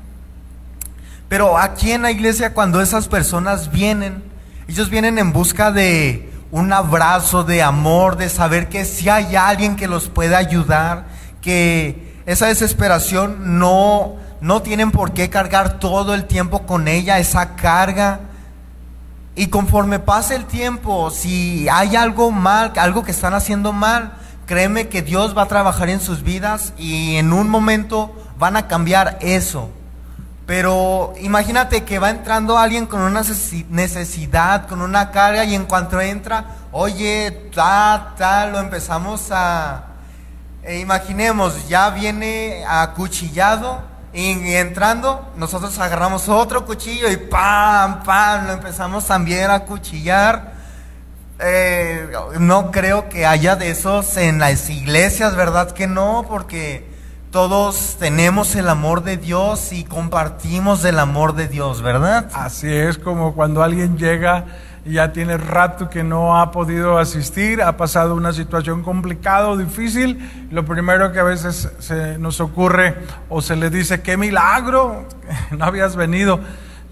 Pero 1.31 1.57
aquí 1.57 1.93
en 1.93 2.03
la 2.03 2.11
iglesia 2.11 2.55
cuando 2.55 2.81
esas 2.81 3.07
personas 3.07 3.71
vienen, 3.71 4.21
ellos 4.67 4.91
vienen 4.91 5.17
en 5.17 5.33
busca 5.33 5.71
de 5.71 6.29
un 6.51 6.73
abrazo, 6.73 7.45
de 7.45 7.63
amor, 7.63 8.17
de 8.17 8.29
saber 8.29 8.69
que 8.69 8.85
si 8.85 9.09
hay 9.09 9.37
alguien 9.37 9.77
que 9.77 9.87
los 9.87 10.09
pueda 10.09 10.39
ayudar, 10.39 11.05
que 11.41 12.21
esa 12.27 12.49
desesperación 12.49 13.61
no, 13.61 14.17
no 14.41 14.63
tienen 14.63 14.91
por 14.91 15.13
qué 15.13 15.31
cargar 15.31 15.79
todo 15.79 16.15
el 16.15 16.25
tiempo 16.25 16.67
con 16.67 16.89
ella, 16.89 17.21
esa 17.21 17.55
carga 17.55 18.23
y 19.37 19.47
conforme 19.47 20.01
pase 20.01 20.35
el 20.35 20.47
tiempo, 20.47 21.13
si 21.13 21.69
hay 21.69 21.95
algo 21.95 22.33
mal, 22.33 22.73
algo 22.75 23.05
que 23.05 23.13
están 23.13 23.35
haciendo 23.35 23.73
mal, 23.73 24.15
créeme 24.47 24.89
que 24.89 25.01
Dios 25.01 25.39
va 25.39 25.43
a 25.43 25.47
trabajar 25.47 25.91
en 25.91 26.01
sus 26.01 26.25
vidas 26.25 26.73
y 26.77 27.15
en 27.19 27.33
un 27.33 27.49
momento 27.49 28.13
van 28.37 28.57
a 28.57 28.67
cambiar 28.67 29.17
eso. 29.21 29.71
Pero 30.51 31.15
imagínate 31.21 31.85
que 31.85 32.01
va 32.01 32.11
entrando 32.11 32.59
alguien 32.59 32.87
con 32.87 33.03
una 33.03 33.23
necesidad, 33.69 34.67
con 34.67 34.83
una 34.83 35.13
carga 35.13 35.45
y 35.45 35.55
en 35.55 35.65
cuanto 35.65 36.01
entra, 36.01 36.45
oye, 36.73 37.51
tal, 37.55 38.17
tal, 38.17 38.51
lo 38.51 38.59
empezamos 38.59 39.29
a... 39.31 39.85
Eh, 40.65 40.81
imaginemos, 40.81 41.69
ya 41.69 41.91
viene 41.91 42.65
acuchillado 42.67 43.81
y 44.13 44.55
entrando, 44.57 45.31
nosotros 45.37 45.79
agarramos 45.79 46.29
otro 46.29 46.67
cuchillo 46.67 47.09
y 47.09 47.17
pam, 47.17 48.03
pam, 48.03 48.49
lo 48.49 48.53
empezamos 48.55 49.07
también 49.07 49.53
a 49.53 49.61
cuchillar. 49.61 50.55
Eh, 51.39 52.11
no 52.41 52.73
creo 52.73 53.09
que 53.09 53.25
haya 53.25 53.55
de 53.55 53.71
esos 53.71 54.17
en 54.17 54.41
las 54.41 54.69
iglesias, 54.69 55.37
¿verdad 55.37 55.71
que 55.71 55.87
no? 55.87 56.27
Porque 56.29 56.90
todos 57.31 57.97
tenemos 57.99 58.57
el 58.57 58.69
amor 58.69 59.05
de 59.05 59.17
Dios 59.17 59.73
y 59.73 59.85
compartimos 59.85 60.85
el 60.85 60.99
amor 60.99 61.35
de 61.35 61.47
Dios, 61.47 61.81
¿verdad? 61.81 62.29
Así 62.35 62.69
es 62.69 62.99
como 62.99 63.35
cuando 63.35 63.63
alguien 63.63 63.97
llega 63.97 64.47
ya 64.85 65.13
tiene 65.13 65.37
rato 65.37 65.91
que 65.91 66.03
no 66.03 66.41
ha 66.41 66.51
podido 66.51 66.99
asistir, 66.99 67.63
ha 67.63 67.77
pasado 67.77 68.15
una 68.15 68.33
situación 68.33 68.83
complicada 68.83 69.49
o 69.49 69.57
difícil. 69.57 70.49
Lo 70.51 70.65
primero 70.65 71.13
que 71.13 71.21
a 71.21 71.25
veces 71.25 71.71
se 71.79 72.19
nos 72.19 72.41
ocurre 72.41 72.97
o 73.29 73.43
se 73.43 73.57
le 73.57 73.71
dice, 73.71 74.01
qué 74.01 74.17
milagro, 74.17 75.07
no 75.57 75.65
habías 75.65 75.97
venido. 75.97 76.41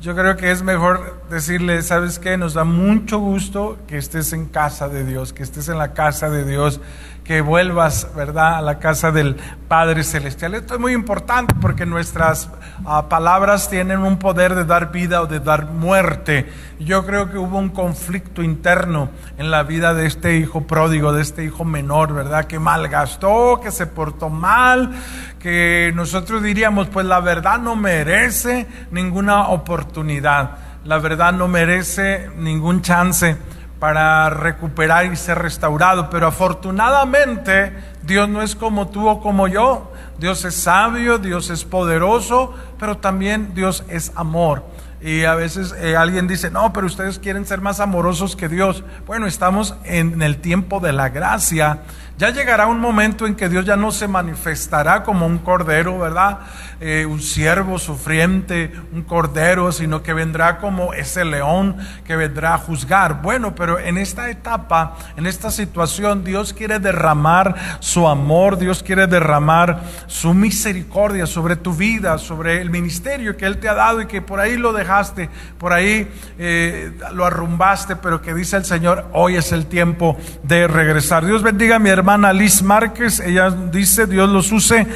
Yo 0.01 0.14
creo 0.14 0.37
que 0.37 0.53
es 0.53 0.62
mejor 0.62 1.22
decirle, 1.29 1.83
¿sabes 1.83 2.20
qué? 2.20 2.37
Nos 2.37 2.55
da 2.55 2.62
mucho 2.62 3.18
gusto 3.18 3.79
que 3.88 3.98
estés 3.98 4.33
en 4.33 4.46
casa 4.46 4.88
de 4.88 5.05
Dios, 5.05 5.33
que 5.33 5.42
estés 5.42 5.68
en 5.68 5.79
la 5.79 5.92
casa 5.92 6.31
de 6.31 6.44
Dios, 6.44 6.81
que 7.29 7.43
vuelvas, 7.43 8.09
¿verdad?, 8.17 8.55
a 8.55 8.62
la 8.62 8.79
casa 8.79 9.12
del 9.12 9.37
Padre 9.69 10.03
Celestial. 10.03 10.55
Esto 10.55 10.77
es 10.77 10.81
muy 10.81 10.95
importante 10.95 11.55
porque 11.61 11.85
nuestras 11.85 12.49
ah, 12.87 13.11
palabras 13.11 13.69
tienen 13.69 13.99
un 13.99 14.19
poder 14.19 14.55
de 14.55 14.64
dar 14.64 14.91
vida 14.93 15.21
o 15.21 15.27
de 15.27 15.38
dar 15.38 15.67
muerte. 15.67 16.51
Yo 16.81 17.05
creo 17.05 17.31
que 17.31 17.37
hubo 17.37 17.59
un 17.59 17.69
conflicto 17.69 18.43
interno 18.43 19.11
en 19.37 19.51
la 19.51 19.62
vida 19.62 19.93
de 19.93 20.07
este 20.07 20.38
hijo 20.38 20.67
pródigo, 20.67 21.12
de 21.12 21.21
este 21.21 21.45
hijo 21.45 21.67
menor, 21.67 22.14
¿verdad?, 22.14 22.47
que 22.47 22.59
malgastó, 22.59 23.61
que 23.62 23.73
se 23.73 23.87
portó 23.87 24.31
mal, 24.31 24.91
que 25.38 25.93
nosotros 25.95 26.43
diríamos, 26.43 26.88
pues 26.88 27.05
la 27.05 27.21
verdad 27.21 27.59
no 27.59 27.77
merece 27.77 28.67
ninguna 28.91 29.49
oportunidad, 29.49 30.53
la 30.87 30.99
verdad 30.99 31.35
no 31.35 31.47
merece 31.47 32.31
ningún 32.38 32.81
chance 32.81 33.37
para 33.79 34.31
recuperar 34.31 35.07
y 35.07 35.17
ser 35.17 35.38
restaurado. 35.38 36.11
Pero 36.11 36.27
afortunadamente 36.27 37.73
Dios 38.03 38.29
no 38.29 38.43
es 38.43 38.55
como 38.55 38.88
tú 38.88 39.09
o 39.09 39.21
como 39.21 39.49
yo. 39.49 39.93
Dios 40.19 40.45
es 40.45 40.55
sabio, 40.55 41.19
Dios 41.19 41.51
es 41.51 41.64
poderoso, 41.64 42.55
pero 42.79 42.99
también 42.99 43.55
Dios 43.55 43.85
es 43.88 44.13
amor. 44.17 44.65
Y 45.00 45.25
a 45.25 45.37
veces 45.37 45.75
eh, 45.79 45.96
alguien 45.96 46.27
dice, 46.27 46.50
no, 46.50 46.73
pero 46.73 46.87
ustedes 46.87 47.21
quieren 47.21 47.46
ser 47.46 47.61
más 47.61 47.79
amorosos 47.79 48.35
que 48.35 48.48
Dios. 48.48 48.83
Bueno, 49.07 49.27
estamos 49.27 49.77
en 49.85 50.21
el 50.23 50.38
tiempo 50.38 50.81
de 50.81 50.92
la 50.92 51.09
gracia 51.11 51.83
ya 52.19 52.31
llegará 52.31 52.66
un 52.66 52.81
momento 52.81 53.29
en 53.29 53.37
que 53.37 53.48
Dios 53.48 53.64
ya 53.64 53.77
no 53.77 53.92
se 53.92 54.08
manifestará 54.08 55.04
como 55.04 55.25
un 55.25 55.38
cordero, 55.38 56.00
¿verdad? 56.00 56.40
Eh, 56.81 57.06
un 57.06 57.21
siervo 57.21 57.79
sufriente, 57.79 58.73
un 58.92 59.02
cordero, 59.02 59.71
sino 59.71 60.02
que 60.02 60.12
vendrá 60.12 60.58
como 60.58 60.92
ese 60.94 61.25
león 61.25 61.77
que 62.04 62.16
vendrá 62.16 62.54
a 62.54 62.58
juzgar. 62.58 63.23
Bueno, 63.23 63.54
pero 63.54 63.79
en 63.79 63.98
esta 63.98 64.31
etapa, 64.31 64.96
en 65.16 65.29
esta 65.29 65.52
situación, 65.52 66.25
Dios 66.25 66.52
quiere 66.52 66.81
derramar 66.81 67.54
su 67.79 68.08
amor, 68.08 68.58
Dios 68.58 68.83
quiere 68.83 69.06
derramar 69.06 69.81
su 70.08 70.35
misericordia 70.35 71.25
sobre 71.25 71.54
tu 71.54 71.73
vida, 71.73 72.19
sobre 72.19 72.60
el 72.60 72.71
ministerio 72.71 73.37
que 73.37 73.46
Él 73.46 73.58
te 73.58 73.69
ha 73.69 73.75
dado 73.75 74.02
y 74.02 74.06
que 74.06 74.23
por 74.23 74.40
ahí 74.40 74.56
lo 74.56 74.73
dejaste, 74.73 75.31
por 75.56 75.73
ahí 75.73 76.10
eh, 76.38 76.92
lo 77.12 77.25
arrumbaste, 77.25 77.94
pero 77.94 78.21
que 78.21 78.35
dice 78.35 78.56
el 78.56 78.64
Señor, 78.64 79.06
hoy 79.12 79.37
es 79.37 79.52
el 79.52 79.66
tiempo 79.66 80.16
de 80.42 80.66
regresar. 80.66 81.25
Dios 81.25 81.44
bendiga 81.44 81.77
a 81.77 81.79
mi 81.79 81.90
hermana 82.09 82.33
Liz 82.33 82.63
Márquez, 82.63 83.21
ella 83.21 83.50
dice, 83.50 84.06
Dios 84.06 84.31
los 84.31 84.50
use 84.50 84.87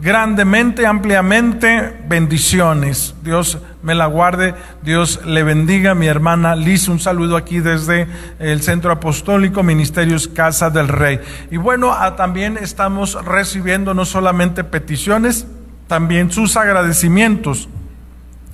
grandemente, 0.00 0.86
ampliamente, 0.86 1.92
bendiciones. 2.06 3.16
Dios 3.24 3.58
me 3.82 3.96
la 3.96 4.06
guarde, 4.06 4.54
Dios 4.80 5.26
le 5.26 5.42
bendiga. 5.42 5.96
Mi 5.96 6.06
hermana 6.06 6.54
Liz, 6.54 6.86
un 6.86 7.00
saludo 7.00 7.36
aquí 7.36 7.58
desde 7.58 8.06
el 8.38 8.62
Centro 8.62 8.92
Apostólico 8.92 9.64
Ministerios 9.64 10.28
Casa 10.28 10.70
del 10.70 10.86
Rey. 10.86 11.18
Y 11.50 11.56
bueno, 11.56 11.92
ah, 11.98 12.14
también 12.14 12.56
estamos 12.56 13.18
recibiendo 13.24 13.92
no 13.92 14.04
solamente 14.04 14.62
peticiones, 14.62 15.48
también 15.88 16.30
sus 16.30 16.56
agradecimientos 16.56 17.68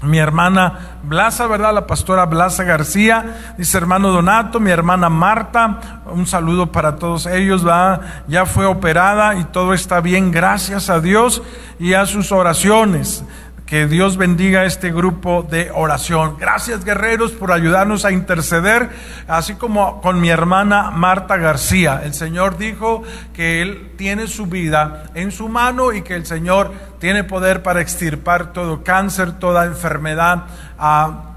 mi 0.02 0.18
hermana 0.18 0.98
Blasa, 1.02 1.46
¿verdad? 1.46 1.74
La 1.74 1.86
pastora 1.86 2.26
Blasa 2.26 2.62
García, 2.62 3.54
dice 3.58 3.76
hermano 3.78 4.10
Donato, 4.10 4.60
mi 4.60 4.70
hermana 4.70 5.08
Marta, 5.08 6.02
un 6.06 6.26
saludo 6.26 6.70
para 6.70 6.96
todos 6.96 7.26
ellos, 7.26 7.66
va, 7.66 8.00
ya 8.28 8.46
fue 8.46 8.66
operada 8.66 9.34
y 9.34 9.44
todo 9.44 9.74
está 9.74 10.00
bien, 10.00 10.30
gracias 10.30 10.88
a 10.88 11.00
Dios 11.00 11.42
y 11.80 11.94
a 11.94 12.06
sus 12.06 12.30
oraciones. 12.30 13.24
Que 13.68 13.86
Dios 13.86 14.16
bendiga 14.16 14.64
este 14.64 14.90
grupo 14.90 15.42
de 15.42 15.70
oración. 15.70 16.38
Gracias 16.40 16.86
guerreros 16.86 17.32
por 17.32 17.52
ayudarnos 17.52 18.06
a 18.06 18.12
interceder, 18.12 18.88
así 19.26 19.56
como 19.56 20.00
con 20.00 20.22
mi 20.22 20.30
hermana 20.30 20.90
Marta 20.90 21.36
García. 21.36 22.00
El 22.02 22.14
Señor 22.14 22.56
dijo 22.56 23.02
que 23.34 23.60
Él 23.60 23.90
tiene 23.98 24.26
su 24.26 24.46
vida 24.46 25.10
en 25.12 25.32
su 25.32 25.50
mano 25.50 25.92
y 25.92 26.00
que 26.00 26.14
el 26.14 26.24
Señor 26.24 26.72
tiene 26.98 27.24
poder 27.24 27.62
para 27.62 27.82
extirpar 27.82 28.54
todo 28.54 28.82
cáncer, 28.82 29.32
toda 29.32 29.66
enfermedad, 29.66 30.46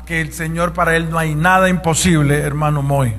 que 0.05 0.21
el 0.21 0.31
Señor 0.31 0.71
para 0.71 0.95
Él 0.95 1.09
no 1.09 1.19
hay 1.19 1.35
nada 1.35 1.67
imposible, 1.67 2.39
hermano 2.39 2.81
Moy. 2.81 3.13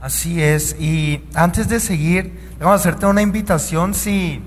Así 0.00 0.42
es, 0.42 0.74
y 0.80 1.22
antes 1.34 1.68
de 1.68 1.80
seguir, 1.80 2.54
vamos 2.58 2.72
a 2.72 2.76
hacerte 2.76 3.04
una 3.04 3.20
invitación 3.20 3.92
si 3.92 4.42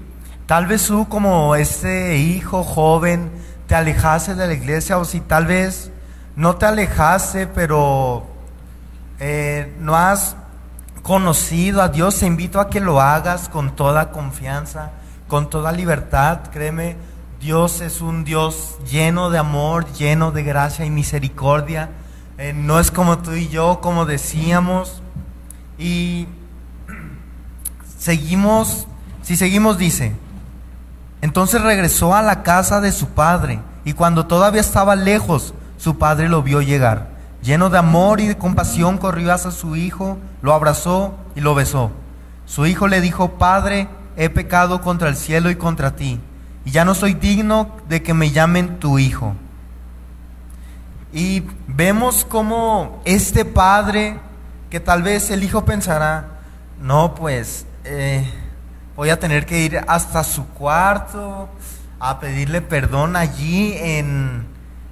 tal 0.47 0.65
vez 0.65 0.87
tú 0.87 1.07
como 1.07 1.55
este 1.55 2.17
hijo 2.17 2.63
joven, 2.63 3.44
te 3.67 3.75
alejaste 3.75 4.35
de 4.35 4.47
la 4.47 4.53
iglesia 4.53 4.97
o 4.97 5.05
si 5.05 5.19
tal 5.19 5.45
vez 5.45 5.91
no 6.35 6.55
te 6.55 6.65
alejaste, 6.65 7.47
pero 7.47 8.25
eh, 9.19 9.73
no 9.79 9.95
has 9.95 10.35
conocido 11.01 11.81
a 11.81 11.89
Dios, 11.89 12.19
te 12.19 12.25
invito 12.25 12.59
a 12.59 12.69
que 12.69 12.79
lo 12.79 12.99
hagas 12.99 13.47
con 13.47 13.75
toda 13.75 14.11
confianza, 14.11 14.91
con 15.27 15.49
toda 15.49 15.71
libertad. 15.71 16.39
Créeme, 16.51 16.97
Dios 17.39 17.81
es 17.81 18.01
un 18.01 18.23
Dios 18.23 18.77
lleno 18.89 19.29
de 19.29 19.37
amor, 19.37 19.91
lleno 19.93 20.31
de 20.31 20.43
gracia 20.43 20.85
y 20.85 20.89
misericordia. 20.89 21.89
Eh, 22.37 22.53
no 22.53 22.79
es 22.79 22.91
como 22.91 23.19
tú 23.19 23.31
y 23.33 23.47
yo, 23.47 23.79
como 23.81 24.05
decíamos. 24.05 25.01
Y 25.77 26.27
seguimos, 27.97 28.87
si 29.21 29.37
seguimos 29.37 29.77
dice, 29.77 30.13
entonces 31.25 31.59
regresó 31.59 32.13
a 32.13 32.21
la 32.21 32.43
casa 32.43 32.81
de 32.81 32.91
su 32.91 33.07
padre 33.07 33.59
y 33.83 33.93
cuando 33.93 34.27
todavía 34.27 34.61
estaba 34.61 34.95
lejos, 34.95 35.55
su 35.75 35.97
padre 35.97 36.29
lo 36.29 36.43
vio 36.43 36.61
llegar. 36.61 37.07
Lleno 37.41 37.71
de 37.71 37.79
amor 37.79 38.21
y 38.21 38.27
de 38.27 38.37
compasión, 38.37 38.99
corrió 38.99 39.33
hacia 39.33 39.49
su 39.49 39.75
hijo, 39.75 40.19
lo 40.43 40.53
abrazó 40.53 41.15
y 41.35 41.41
lo 41.41 41.55
besó. 41.55 41.89
Su 42.45 42.67
hijo 42.67 42.87
le 42.87 43.01
dijo, 43.01 43.39
Padre, 43.39 43.87
he 44.15 44.29
pecado 44.29 44.81
contra 44.81 45.09
el 45.09 45.15
cielo 45.15 45.49
y 45.49 45.55
contra 45.55 45.95
ti, 45.95 46.19
y 46.63 46.69
ya 46.69 46.85
no 46.85 46.93
soy 46.93 47.15
digno 47.15 47.71
de 47.89 48.03
que 48.03 48.13
me 48.13 48.29
llamen 48.29 48.77
tu 48.77 48.99
hijo. 48.99 49.33
Y 51.11 51.41
vemos 51.65 52.23
como 52.23 53.01
este 53.03 53.45
padre, 53.45 54.19
que 54.69 54.79
tal 54.79 55.01
vez 55.01 55.31
el 55.31 55.43
hijo 55.43 55.65
pensará, 55.65 56.27
no, 56.79 57.15
pues, 57.15 57.65
eh, 57.83 58.31
voy 58.95 59.09
a 59.09 59.19
tener 59.19 59.45
que 59.45 59.59
ir 59.59 59.81
hasta 59.87 60.23
su 60.23 60.47
cuarto 60.49 61.49
a 61.99 62.19
pedirle 62.19 62.61
perdón 62.61 63.15
allí 63.15 63.73
en 63.77 64.47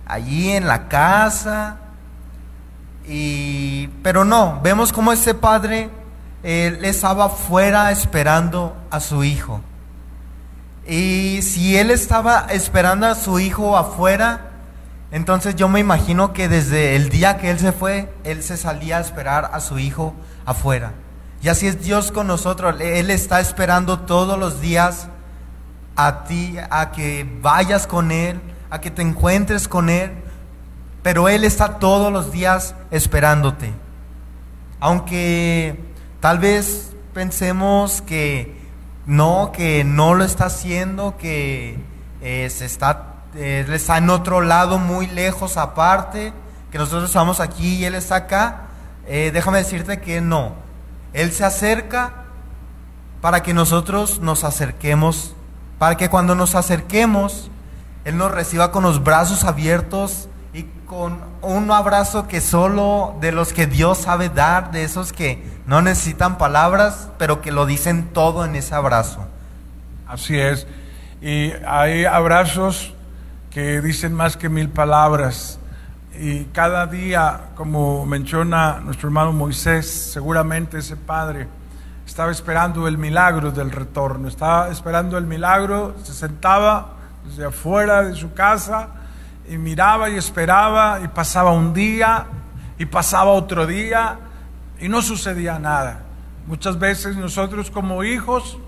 allí 0.06 0.52
en 0.52 0.68
la 0.68 0.88
casa. 0.88 1.78
Y 3.06 3.88
pero 4.02 4.26
no 4.26 4.60
vemos 4.62 4.94
como 4.94 5.12
ese 5.12 5.34
padre 5.34 5.90
él 6.44 6.84
estaba 6.84 7.30
fuera 7.30 7.92
esperando 7.92 8.76
a 8.92 9.00
su 9.00 9.24
hijo. 9.24 9.62
Y 10.86 11.40
si 11.42 11.78
él 11.78 11.92
estaba 11.92 12.48
esperando 12.50 13.08
a 13.08 13.16
su 13.16 13.40
hijo 13.40 13.78
afuera 13.78 14.50
entonces 15.12 15.56
yo 15.56 15.70
me 15.70 15.80
imagino 15.80 16.34
que 16.34 16.50
desde 16.50 16.96
el 16.96 17.10
día 17.10 17.38
que 17.38 17.52
él 17.52 17.60
se 17.60 17.72
fue 17.72 18.12
él 18.24 18.42
se 18.44 18.58
salía 18.58 18.98
a 18.98 19.02
esperar 19.02 19.52
a 19.54 19.62
su 19.62 19.80
hijo 19.80 20.14
afuera 20.44 20.92
y 21.44 21.50
así 21.50 21.68
es 21.68 21.84
Dios 21.84 22.14
con 22.14 22.28
nosotros. 22.28 22.80
Él 22.80 23.12
está 23.12 23.42
esperando 23.42 24.00
todos 24.00 24.40
los 24.40 24.62
días 24.62 25.10
a 25.98 26.24
ti, 26.24 26.56
a 26.70 26.92
que 26.92 27.28
vayas 27.42 27.86
con 27.86 28.14
Él, 28.14 28.40
a 28.70 28.80
que 28.80 28.90
te 28.90 29.02
encuentres 29.02 29.68
con 29.68 29.90
Él. 29.90 30.12
Pero 31.02 31.28
Él 31.28 31.44
está 31.44 31.80
todos 31.80 32.14
los 32.14 32.32
días 32.32 32.76
esperándote. 32.92 33.74
Aunque 34.80 35.78
tal 36.22 36.40
vez 36.40 36.94
pensemos 37.14 38.02
que 38.02 38.56
no, 39.06 39.52
que 39.52 39.84
no 39.84 40.16
lo 40.16 40.24
está 40.24 40.46
haciendo, 40.46 41.18
que 41.18 41.78
eh, 42.22 42.50
se 42.50 42.64
está, 42.64 43.16
eh, 43.36 43.66
en 43.90 44.10
otro 44.10 44.40
lado 44.40 44.80
muy 44.80 45.08
lejos 45.08 45.58
aparte, 45.58 46.32
que 46.72 46.78
nosotros 46.78 47.10
estamos 47.10 47.42
aquí 47.42 47.80
y 47.80 47.86
Él 47.86 47.96
está 47.96 48.16
acá. 48.16 48.62
Eh, 49.08 49.32
déjame 49.34 49.58
decirte 49.58 50.00
que 50.00 50.22
no. 50.22 50.63
Él 51.14 51.32
se 51.32 51.46
acerca 51.46 52.14
para 53.22 53.44
que 53.44 53.54
nosotros 53.54 54.20
nos 54.20 54.44
acerquemos, 54.44 55.36
para 55.80 55.96
que 55.96 56.10
cuando 56.10 56.36
nos 56.36 56.56
acerquemos, 56.56 57.50
Él 58.04 58.18
nos 58.18 58.32
reciba 58.32 58.72
con 58.72 58.84
los 58.84 59.04
brazos 59.04 59.44
abiertos 59.44 60.28
y 60.54 60.64
con 60.86 61.20
un 61.42 61.72
abrazo 61.72 62.28
que 62.28 62.42
solo 62.42 63.16
de 63.22 63.32
los 63.32 63.54
que 63.54 63.66
Dios 63.68 64.00
sabe 64.00 64.30
dar, 64.30 64.72
de 64.72 64.84
esos 64.84 65.14
que 65.14 65.44
no 65.66 65.82
necesitan 65.82 66.38
palabras, 66.38 67.10
pero 67.18 67.42
que 67.42 67.52
lo 67.52 67.66
dicen 67.66 68.10
todo 68.14 68.44
en 68.46 68.56
ese 68.56 68.76
abrazo. 68.76 69.26
Así 70.08 70.38
es. 70.38 70.68
Y 71.22 71.54
hay 71.66 72.06
abrazos 72.06 72.94
que 73.50 73.82
dicen 73.82 74.14
más 74.14 74.36
que 74.36 74.50
mil 74.50 74.70
palabras. 74.70 75.60
Y 76.20 76.46
cada 76.46 76.86
día, 76.86 77.50
como 77.56 78.06
menciona 78.06 78.80
nuestro 78.80 79.08
hermano 79.08 79.32
Moisés, 79.32 79.90
seguramente 79.90 80.78
ese 80.78 80.96
padre 80.96 81.48
estaba 82.06 82.32
esperando 82.32 82.88
el 82.88 83.00
milagro 83.00 83.52
del 83.52 83.72
retorno, 83.72 84.28
estaba 84.28 84.70
esperando 84.70 85.18
el 85.18 85.26
milagro, 85.26 85.96
se 86.04 86.14
sentaba 86.14 86.94
desde 87.26 87.46
afuera 87.46 88.04
de 88.04 88.14
su 88.14 88.34
casa 88.34 88.90
y 89.50 89.58
miraba 89.58 90.10
y 90.10 90.16
esperaba 90.16 91.00
y 91.04 91.08
pasaba 91.08 91.52
un 91.52 91.74
día 91.74 92.28
y 92.78 92.86
pasaba 92.86 93.32
otro 93.32 93.66
día 93.66 94.20
y 94.80 94.90
no 94.90 95.02
sucedía 95.02 95.58
nada. 95.58 96.04
Muchas 96.46 96.78
veces 96.78 97.16
nosotros 97.16 97.72
como 97.72 98.04
hijos 98.04 98.60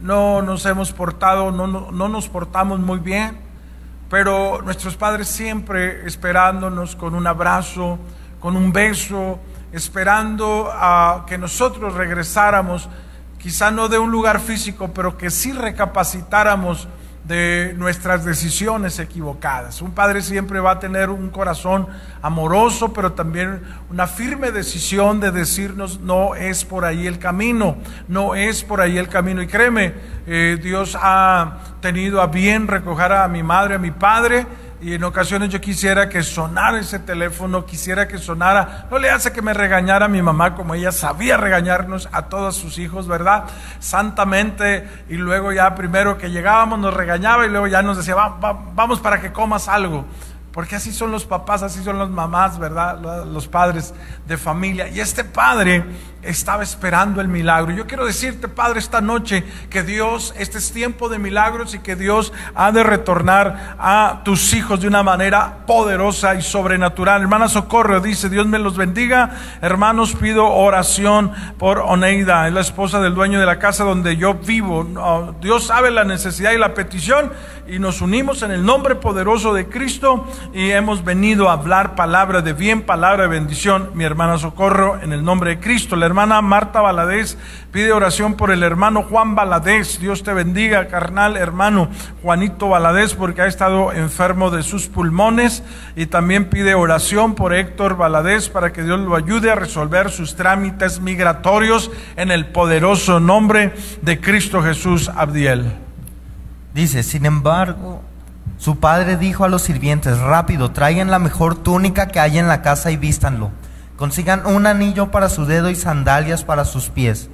no 0.00 0.40
nos 0.40 0.64
hemos 0.64 0.92
portado, 0.92 1.50
no, 1.52 1.66
no, 1.66 1.90
no 1.90 2.08
nos 2.08 2.28
portamos 2.28 2.80
muy 2.80 3.00
bien 3.00 3.45
pero 4.08 4.62
nuestros 4.62 4.96
padres 4.96 5.28
siempre 5.28 6.06
esperándonos 6.06 6.96
con 6.96 7.14
un 7.14 7.26
abrazo, 7.26 7.98
con 8.40 8.56
un 8.56 8.72
beso, 8.72 9.40
esperando 9.72 10.70
a 10.72 11.24
que 11.26 11.38
nosotros 11.38 11.94
regresáramos, 11.94 12.88
quizá 13.38 13.70
no 13.70 13.88
de 13.88 13.98
un 13.98 14.10
lugar 14.10 14.40
físico, 14.40 14.90
pero 14.94 15.18
que 15.18 15.30
sí 15.30 15.52
recapacitáramos 15.52 16.88
de 17.26 17.74
nuestras 17.76 18.24
decisiones 18.24 18.98
equivocadas. 19.00 19.82
Un 19.82 19.92
padre 19.92 20.22
siempre 20.22 20.60
va 20.60 20.72
a 20.72 20.78
tener 20.78 21.10
un 21.10 21.30
corazón 21.30 21.88
amoroso, 22.22 22.92
pero 22.92 23.12
también 23.12 23.62
una 23.90 24.06
firme 24.06 24.52
decisión 24.52 25.18
de 25.18 25.32
decirnos, 25.32 26.00
no 26.00 26.36
es 26.36 26.64
por 26.64 26.84
ahí 26.84 27.06
el 27.06 27.18
camino, 27.18 27.76
no 28.06 28.34
es 28.34 28.62
por 28.62 28.80
ahí 28.80 28.96
el 28.96 29.08
camino. 29.08 29.42
Y 29.42 29.48
créeme, 29.48 29.94
eh, 30.26 30.58
Dios 30.62 30.96
ha 31.00 31.58
tenido 31.80 32.20
a 32.20 32.28
bien 32.28 32.68
recoger 32.68 33.12
a 33.12 33.26
mi 33.26 33.42
madre, 33.42 33.74
a 33.74 33.78
mi 33.78 33.90
padre, 33.90 34.46
y 34.80 34.92
en 34.94 35.04
ocasiones 35.04 35.48
yo 35.48 35.60
quisiera 35.60 36.08
que 36.08 36.22
sonara 36.22 36.78
ese 36.78 36.98
teléfono, 36.98 37.64
quisiera 37.64 38.06
que 38.06 38.18
sonara, 38.18 38.86
no 38.90 38.98
le 38.98 39.10
hace 39.10 39.32
que 39.32 39.40
me 39.40 39.54
regañara 39.54 40.06
mi 40.06 40.20
mamá 40.20 40.54
como 40.54 40.74
ella 40.74 40.92
sabía 40.92 41.36
regañarnos 41.36 42.08
a 42.12 42.26
todos 42.26 42.56
sus 42.56 42.78
hijos, 42.78 43.08
¿verdad? 43.08 43.44
Santamente, 43.80 44.86
y 45.08 45.14
luego 45.14 45.52
ya 45.52 45.74
primero 45.74 46.18
que 46.18 46.30
llegábamos 46.30 46.78
nos 46.78 46.92
regañaba 46.92 47.46
y 47.46 47.48
luego 47.48 47.66
ya 47.66 47.82
nos 47.82 47.96
decía, 47.96 48.14
vamos 48.14 49.00
para 49.00 49.20
que 49.20 49.32
comas 49.32 49.68
algo. 49.68 50.04
porque 50.56 50.74
así 50.76 50.90
son 50.90 51.10
los 51.10 51.26
papás, 51.26 51.62
así 51.62 51.84
son 51.84 51.98
las 51.98 52.08
mamás, 52.08 52.58
¿verdad? 52.58 52.98
Los 53.26 53.46
padres 53.46 53.92
de 54.26 54.38
familia. 54.38 54.88
Y 54.88 55.00
este 55.00 55.22
padre 55.22 55.84
estaba 56.26 56.62
esperando 56.62 57.20
el 57.20 57.28
milagro. 57.28 57.72
Yo 57.72 57.86
quiero 57.86 58.04
decirte, 58.04 58.48
Padre, 58.48 58.78
esta 58.78 59.00
noche 59.00 59.44
que 59.70 59.82
Dios, 59.82 60.34
este 60.38 60.58
es 60.58 60.72
tiempo 60.72 61.08
de 61.08 61.18
milagros 61.18 61.74
y 61.74 61.78
que 61.78 61.96
Dios 61.96 62.32
ha 62.54 62.72
de 62.72 62.82
retornar 62.82 63.76
a 63.78 64.22
tus 64.24 64.52
hijos 64.54 64.80
de 64.80 64.88
una 64.88 65.02
manera 65.02 65.66
poderosa 65.66 66.34
y 66.34 66.42
sobrenatural. 66.42 67.22
Hermana 67.22 67.48
Socorro 67.48 68.00
dice, 68.00 68.28
Dios 68.28 68.46
me 68.46 68.58
los 68.58 68.76
bendiga. 68.76 69.30
Hermanos, 69.60 70.14
pido 70.14 70.46
oración 70.46 71.32
por 71.58 71.78
Oneida, 71.78 72.46
es 72.46 72.52
la 72.52 72.60
esposa 72.60 73.00
del 73.00 73.14
dueño 73.14 73.40
de 73.40 73.46
la 73.46 73.58
casa 73.58 73.84
donde 73.84 74.16
yo 74.16 74.34
vivo. 74.34 75.34
Dios 75.40 75.66
sabe 75.66 75.90
la 75.90 76.04
necesidad 76.04 76.52
y 76.52 76.58
la 76.58 76.74
petición 76.74 77.32
y 77.68 77.78
nos 77.78 78.00
unimos 78.00 78.42
en 78.42 78.52
el 78.52 78.64
nombre 78.64 78.94
poderoso 78.94 79.52
de 79.52 79.66
Cristo 79.68 80.26
y 80.54 80.70
hemos 80.70 81.04
venido 81.04 81.48
a 81.50 81.54
hablar 81.54 81.94
palabra 81.94 82.40
de 82.40 82.52
bien, 82.52 82.82
palabra 82.82 83.24
de 83.24 83.28
bendición. 83.28 83.90
Mi 83.94 84.04
hermana 84.04 84.38
Socorro, 84.38 85.00
en 85.02 85.12
el 85.12 85.24
nombre 85.24 85.50
de 85.50 85.60
Cristo. 85.60 85.96
La 85.96 86.06
hermana 86.06 86.15
Marta 86.24 86.80
Valadez 86.80 87.36
pide 87.72 87.92
oración 87.92 88.34
por 88.34 88.50
el 88.50 88.62
hermano 88.62 89.02
Juan 89.02 89.34
Valadez. 89.34 89.98
Dios 89.98 90.22
te 90.22 90.32
bendiga, 90.32 90.88
carnal 90.88 91.36
hermano 91.36 91.90
Juanito 92.22 92.70
Valadez, 92.70 93.14
porque 93.14 93.42
ha 93.42 93.46
estado 93.46 93.92
enfermo 93.92 94.50
de 94.50 94.62
sus 94.62 94.86
pulmones. 94.86 95.62
Y 95.94 96.06
también 96.06 96.46
pide 96.46 96.74
oración 96.74 97.34
por 97.34 97.52
Héctor 97.52 97.98
Valadez 97.98 98.48
para 98.48 98.72
que 98.72 98.82
Dios 98.82 98.98
lo 99.00 99.14
ayude 99.14 99.50
a 99.50 99.56
resolver 99.56 100.10
sus 100.10 100.36
trámites 100.36 101.00
migratorios 101.00 101.90
en 102.16 102.30
el 102.30 102.46
poderoso 102.46 103.20
nombre 103.20 103.74
de 104.00 104.18
Cristo 104.20 104.62
Jesús 104.62 105.10
Abdiel. 105.14 105.70
Dice, 106.72 107.02
sin 107.02 107.26
embargo, 107.26 108.00
su 108.58 108.78
padre 108.80 109.16
dijo 109.16 109.44
a 109.44 109.48
los 109.48 109.62
sirvientes, 109.62 110.18
rápido, 110.18 110.70
traigan 110.70 111.10
la 111.10 111.18
mejor 111.18 111.56
túnica 111.56 112.08
que 112.08 112.20
hay 112.20 112.38
en 112.38 112.48
la 112.48 112.62
casa 112.62 112.90
y 112.90 112.96
vístanlo. 112.96 113.50
Consigan 113.96 114.46
un 114.46 114.66
anillo 114.66 115.10
para 115.10 115.28
su 115.28 115.46
dedo 115.46 115.70
y 115.70 115.74
sandalias 115.74 116.44
para 116.44 116.64
sus 116.64 116.90
pies. 116.90 117.30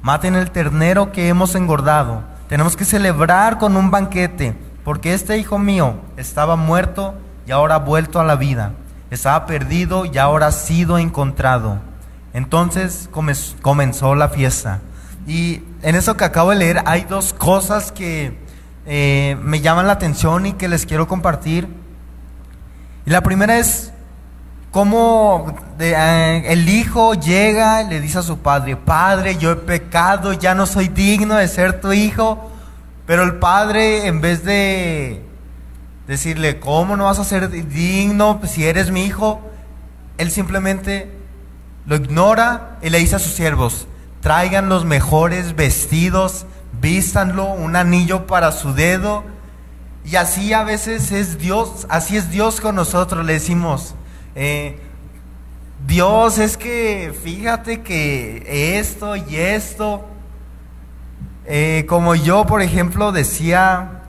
Maten 0.00 0.34
el 0.34 0.50
ternero 0.50 1.12
que 1.12 1.28
hemos 1.28 1.54
engordado. 1.54 2.22
Tenemos 2.48 2.76
que 2.76 2.84
celebrar 2.84 3.58
con 3.58 3.76
un 3.76 3.90
banquete, 3.90 4.56
porque 4.84 5.12
este 5.12 5.36
hijo 5.36 5.58
mío 5.58 5.96
estaba 6.16 6.56
muerto 6.56 7.14
y 7.46 7.50
ahora 7.50 7.74
ha 7.74 7.80
vuelto 7.80 8.18
a 8.18 8.24
la 8.24 8.36
vida. 8.36 8.72
Estaba 9.10 9.46
perdido 9.46 10.06
y 10.06 10.16
ahora 10.16 10.46
ha 10.46 10.52
sido 10.52 10.98
encontrado. 10.98 11.80
Entonces 12.32 13.10
comenzó 13.62 14.14
la 14.14 14.28
fiesta. 14.28 14.80
Y 15.26 15.62
en 15.82 15.96
eso 15.96 16.16
que 16.16 16.24
acabo 16.24 16.50
de 16.50 16.56
leer 16.56 16.82
hay 16.86 17.04
dos 17.04 17.32
cosas 17.32 17.92
que 17.92 18.38
eh, 18.86 19.36
me 19.42 19.60
llaman 19.60 19.86
la 19.86 19.94
atención 19.94 20.46
y 20.46 20.52
que 20.52 20.68
les 20.68 20.86
quiero 20.86 21.08
compartir. 21.08 21.68
Y 23.04 23.10
la 23.10 23.22
primera 23.22 23.58
es 23.58 23.92
cómo 24.70 25.54
eh, 25.78 26.42
el 26.46 26.68
hijo 26.68 27.14
llega 27.14 27.82
y 27.82 27.88
le 27.88 28.00
dice 28.00 28.18
a 28.18 28.22
su 28.22 28.38
padre, 28.38 28.76
Padre, 28.76 29.36
yo 29.36 29.50
he 29.52 29.56
pecado, 29.56 30.32
ya 30.32 30.54
no 30.54 30.66
soy 30.66 30.88
digno 30.88 31.36
de 31.36 31.48
ser 31.48 31.80
tu 31.80 31.92
hijo. 31.92 32.50
Pero 33.06 33.22
el 33.22 33.36
padre, 33.36 34.06
en 34.06 34.20
vez 34.20 34.44
de 34.44 35.22
decirle, 36.06 36.58
¿cómo 36.58 36.96
no 36.96 37.04
vas 37.04 37.18
a 37.18 37.24
ser 37.24 37.50
digno 37.50 38.40
si 38.44 38.66
eres 38.66 38.90
mi 38.90 39.04
hijo? 39.04 39.40
Él 40.18 40.30
simplemente 40.30 41.10
lo 41.86 41.96
ignora 41.96 42.78
y 42.82 42.90
le 42.90 42.98
dice 42.98 43.16
a 43.16 43.20
sus 43.20 43.32
siervos, 43.32 43.86
traigan 44.20 44.68
los 44.68 44.84
mejores 44.84 45.54
vestidos, 45.54 46.46
vístanlo, 46.80 47.44
un 47.52 47.76
anillo 47.76 48.26
para 48.26 48.50
su 48.52 48.74
dedo. 48.74 49.24
Y 50.04 50.16
así 50.16 50.52
a 50.52 50.64
veces 50.64 51.12
es 51.12 51.38
Dios, 51.38 51.86
así 51.88 52.16
es 52.16 52.30
Dios 52.30 52.60
con 52.60 52.74
nosotros, 52.74 53.24
le 53.24 53.34
decimos, 53.34 53.94
eh, 54.38 54.78
Dios 55.86 56.36
es 56.36 56.58
que 56.58 57.14
fíjate 57.24 57.80
que 57.80 58.78
esto 58.78 59.16
y 59.16 59.36
esto, 59.36 60.04
eh, 61.46 61.86
como 61.88 62.14
yo 62.14 62.44
por 62.44 62.60
ejemplo 62.60 63.12
decía 63.12 64.02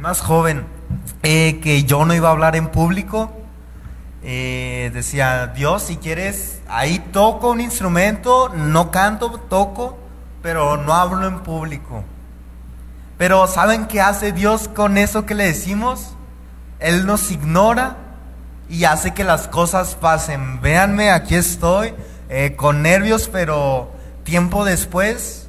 más 0.00 0.22
joven, 0.22 0.64
eh, 1.22 1.60
que 1.62 1.84
yo 1.84 2.06
no 2.06 2.14
iba 2.14 2.28
a 2.28 2.32
hablar 2.32 2.56
en 2.56 2.68
público, 2.68 3.30
decía, 4.22 5.48
Dios, 5.48 5.82
si 5.82 5.96
quieres, 5.96 6.60
ahí 6.66 6.98
toco 7.12 7.50
un 7.50 7.60
instrumento, 7.60 8.48
no 8.54 8.90
canto, 8.90 9.30
toco, 9.48 9.98
pero 10.42 10.78
no 10.78 10.94
hablo 10.94 11.26
en 11.26 11.40
público. 11.40 12.02
Pero 13.18 13.46
¿saben 13.46 13.86
qué 13.86 14.00
hace 14.00 14.32
Dios 14.32 14.68
con 14.68 14.96
eso 14.96 15.26
que 15.26 15.34
le 15.34 15.44
decimos? 15.44 16.14
Él 16.78 17.04
nos 17.04 17.30
ignora 17.30 18.07
y 18.68 18.84
hace 18.84 19.14
que 19.14 19.24
las 19.24 19.48
cosas 19.48 19.94
pasen. 19.94 20.60
Véanme, 20.60 21.10
aquí 21.10 21.34
estoy, 21.34 21.94
eh, 22.28 22.54
con 22.56 22.82
nervios, 22.82 23.28
pero 23.32 23.90
tiempo 24.24 24.64
después, 24.64 25.48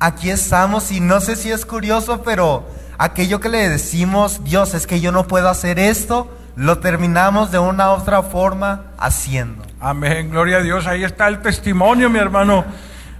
aquí 0.00 0.30
estamos 0.30 0.90
y 0.90 1.00
no 1.00 1.20
sé 1.20 1.36
si 1.36 1.50
es 1.50 1.66
curioso, 1.66 2.22
pero 2.22 2.66
aquello 2.98 3.40
que 3.40 3.48
le 3.48 3.68
decimos, 3.68 4.42
Dios, 4.44 4.74
es 4.74 4.86
que 4.86 5.00
yo 5.00 5.12
no 5.12 5.26
puedo 5.26 5.48
hacer 5.48 5.78
esto, 5.78 6.30
lo 6.56 6.78
terminamos 6.78 7.50
de 7.50 7.58
una 7.58 7.90
u 7.90 7.96
otra 7.96 8.22
forma 8.22 8.92
haciendo. 8.98 9.64
Amén, 9.80 10.30
gloria 10.30 10.58
a 10.58 10.62
Dios. 10.62 10.86
Ahí 10.86 11.04
está 11.04 11.28
el 11.28 11.42
testimonio, 11.42 12.08
mi 12.08 12.18
hermano. 12.18 12.64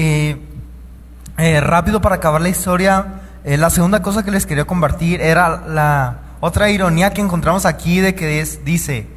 eh, 1.37 1.61
rápido 1.61 2.01
para 2.01 2.15
acabar 2.15 2.41
la 2.41 2.49
historia, 2.49 3.05
eh, 3.43 3.57
la 3.57 3.69
segunda 3.69 4.01
cosa 4.01 4.23
que 4.23 4.31
les 4.31 4.45
quería 4.45 4.65
compartir 4.65 5.21
era 5.21 5.63
la 5.67 6.22
otra 6.45 6.69
ironía 6.69 7.13
que 7.13 7.21
encontramos 7.21 7.65
aquí 7.65 8.01
de 8.01 8.15
que 8.15 8.41
es, 8.41 8.65
dice, 8.65 9.07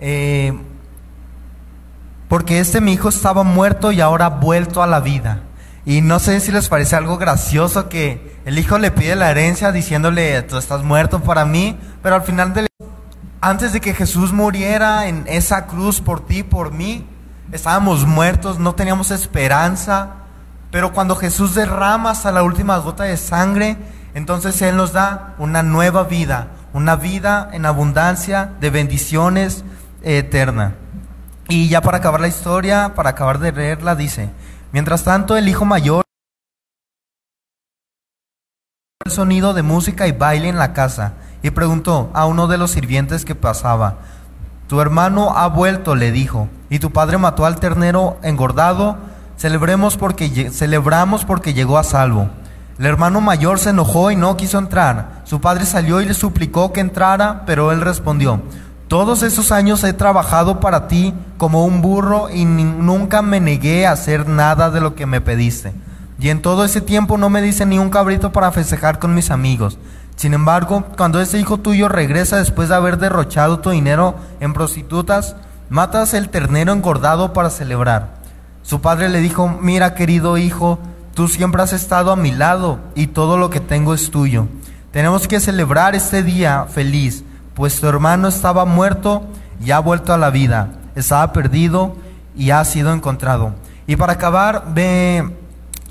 eh, 0.00 0.52
porque 2.26 2.58
este 2.58 2.80
mi 2.80 2.94
hijo 2.94 3.08
estaba 3.08 3.44
muerto 3.44 3.92
y 3.92 4.00
ahora 4.00 4.26
ha 4.26 4.30
vuelto 4.30 4.82
a 4.82 4.88
la 4.88 4.98
vida. 4.98 5.42
Y 5.86 6.00
no 6.00 6.18
sé 6.18 6.40
si 6.40 6.50
les 6.50 6.68
parece 6.68 6.96
algo 6.96 7.18
gracioso 7.18 7.88
que 7.88 8.36
el 8.44 8.58
hijo 8.58 8.78
le 8.78 8.90
pide 8.90 9.14
la 9.14 9.30
herencia 9.30 9.70
diciéndole, 9.70 10.42
tú 10.42 10.56
estás 10.56 10.82
muerto 10.82 11.20
para 11.20 11.44
mí, 11.44 11.78
pero 12.02 12.16
al 12.16 12.22
final, 12.22 12.52
de, 12.52 12.66
antes 13.40 13.72
de 13.72 13.80
que 13.80 13.94
Jesús 13.94 14.32
muriera 14.32 15.06
en 15.06 15.22
esa 15.28 15.66
cruz 15.66 16.00
por 16.00 16.26
ti, 16.26 16.42
por 16.42 16.72
mí, 16.72 17.06
estábamos 17.52 18.06
muertos, 18.06 18.58
no 18.58 18.74
teníamos 18.74 19.12
esperanza, 19.12 20.14
pero 20.72 20.92
cuando 20.92 21.14
Jesús 21.14 21.54
derrama 21.54 22.10
hasta 22.10 22.32
la 22.32 22.42
última 22.42 22.76
gota 22.78 23.04
de 23.04 23.16
sangre, 23.16 23.76
entonces 24.14 24.60
Él 24.62 24.76
nos 24.76 24.92
da 24.92 25.36
una 25.38 25.62
nueva 25.62 26.02
vida, 26.02 26.48
una 26.72 26.96
vida 26.96 27.48
en 27.52 27.66
abundancia 27.66 28.52
de 28.60 28.70
bendiciones 28.70 29.64
eterna. 30.02 30.74
Y 31.48 31.68
ya 31.68 31.80
para 31.80 31.98
acabar 31.98 32.20
la 32.20 32.28
historia, 32.28 32.94
para 32.94 33.10
acabar 33.10 33.38
de 33.38 33.52
leerla, 33.52 33.94
dice, 33.94 34.30
mientras 34.72 35.04
tanto 35.04 35.36
el 35.36 35.48
hijo 35.48 35.64
mayor 35.64 36.02
sonido 39.06 39.52
de 39.52 39.62
música 39.62 40.06
y 40.06 40.12
baile 40.12 40.48
en 40.48 40.58
la 40.58 40.72
casa 40.72 41.14
y 41.42 41.50
preguntó 41.50 42.10
a 42.14 42.26
uno 42.26 42.46
de 42.46 42.58
los 42.58 42.70
sirvientes 42.70 43.24
que 43.24 43.34
pasaba, 43.34 43.98
Tu 44.68 44.80
hermano 44.80 45.36
ha 45.36 45.48
vuelto, 45.48 45.94
le 45.94 46.12
dijo, 46.12 46.48
y 46.70 46.78
tu 46.78 46.92
padre 46.92 47.18
mató 47.18 47.44
al 47.44 47.60
ternero 47.60 48.16
engordado, 48.22 48.96
celebremos 49.36 49.98
porque, 49.98 50.50
celebramos 50.50 51.26
porque 51.26 51.52
llegó 51.52 51.76
a 51.76 51.84
salvo. 51.84 52.30
El 52.78 52.86
hermano 52.86 53.20
mayor 53.20 53.58
se 53.58 53.70
enojó 53.70 54.10
y 54.10 54.16
no 54.16 54.36
quiso 54.36 54.58
entrar. 54.58 55.22
Su 55.24 55.40
padre 55.40 55.66
salió 55.66 56.00
y 56.00 56.06
le 56.06 56.14
suplicó 56.14 56.72
que 56.72 56.80
entrara, 56.80 57.42
pero 57.46 57.72
él 57.72 57.80
respondió, 57.80 58.40
todos 58.88 59.22
esos 59.22 59.52
años 59.52 59.82
he 59.84 59.92
trabajado 59.94 60.60
para 60.60 60.86
ti 60.86 61.14
como 61.38 61.64
un 61.64 61.80
burro 61.80 62.28
y 62.28 62.44
nunca 62.44 63.22
me 63.22 63.40
negué 63.40 63.86
a 63.86 63.92
hacer 63.92 64.28
nada 64.28 64.70
de 64.70 64.82
lo 64.82 64.94
que 64.94 65.06
me 65.06 65.20
pediste. 65.20 65.72
Y 66.18 66.28
en 66.28 66.42
todo 66.42 66.64
ese 66.64 66.80
tiempo 66.80 67.16
no 67.16 67.30
me 67.30 67.40
dice 67.40 67.64
ni 67.64 67.78
un 67.78 67.88
cabrito 67.88 68.32
para 68.32 68.52
festejar 68.52 68.98
con 68.98 69.14
mis 69.14 69.30
amigos. 69.30 69.78
Sin 70.16 70.34
embargo, 70.34 70.84
cuando 70.96 71.20
ese 71.20 71.38
hijo 71.38 71.58
tuyo 71.58 71.88
regresa 71.88 72.36
después 72.36 72.68
de 72.68 72.74
haber 72.74 72.98
derrochado 72.98 73.60
tu 73.60 73.70
dinero 73.70 74.14
en 74.40 74.52
prostitutas, 74.52 75.36
matas 75.68 76.12
el 76.14 76.28
ternero 76.28 76.72
engordado 76.72 77.32
para 77.32 77.48
celebrar. 77.48 78.20
Su 78.62 78.80
padre 78.80 79.08
le 79.08 79.20
dijo, 79.20 79.48
mira 79.48 79.94
querido 79.94 80.36
hijo, 80.36 80.78
tú 81.14 81.28
siempre 81.28 81.62
has 81.62 81.72
estado 81.72 82.12
a 82.12 82.16
mi 82.16 82.32
lado 82.32 82.80
y 82.94 83.08
todo 83.08 83.36
lo 83.36 83.50
que 83.50 83.60
tengo 83.60 83.94
es 83.94 84.10
tuyo. 84.10 84.48
Tenemos 84.90 85.26
que 85.28 85.40
celebrar 85.40 85.94
este 85.94 86.22
día 86.22 86.66
feliz 86.68 87.24
pues 87.54 87.80
tu 87.80 87.86
hermano 87.86 88.28
estaba 88.28 88.64
muerto 88.64 89.24
y 89.62 89.70
ha 89.70 89.78
vuelto 89.78 90.12
a 90.12 90.18
la 90.18 90.30
vida, 90.30 90.70
estaba 90.94 91.32
perdido 91.32 91.96
y 92.34 92.50
ha 92.50 92.64
sido 92.64 92.92
encontrado. 92.92 93.54
Y 93.86 93.96
para 93.96 94.14
acabar, 94.14 94.64
ve, 94.68 95.18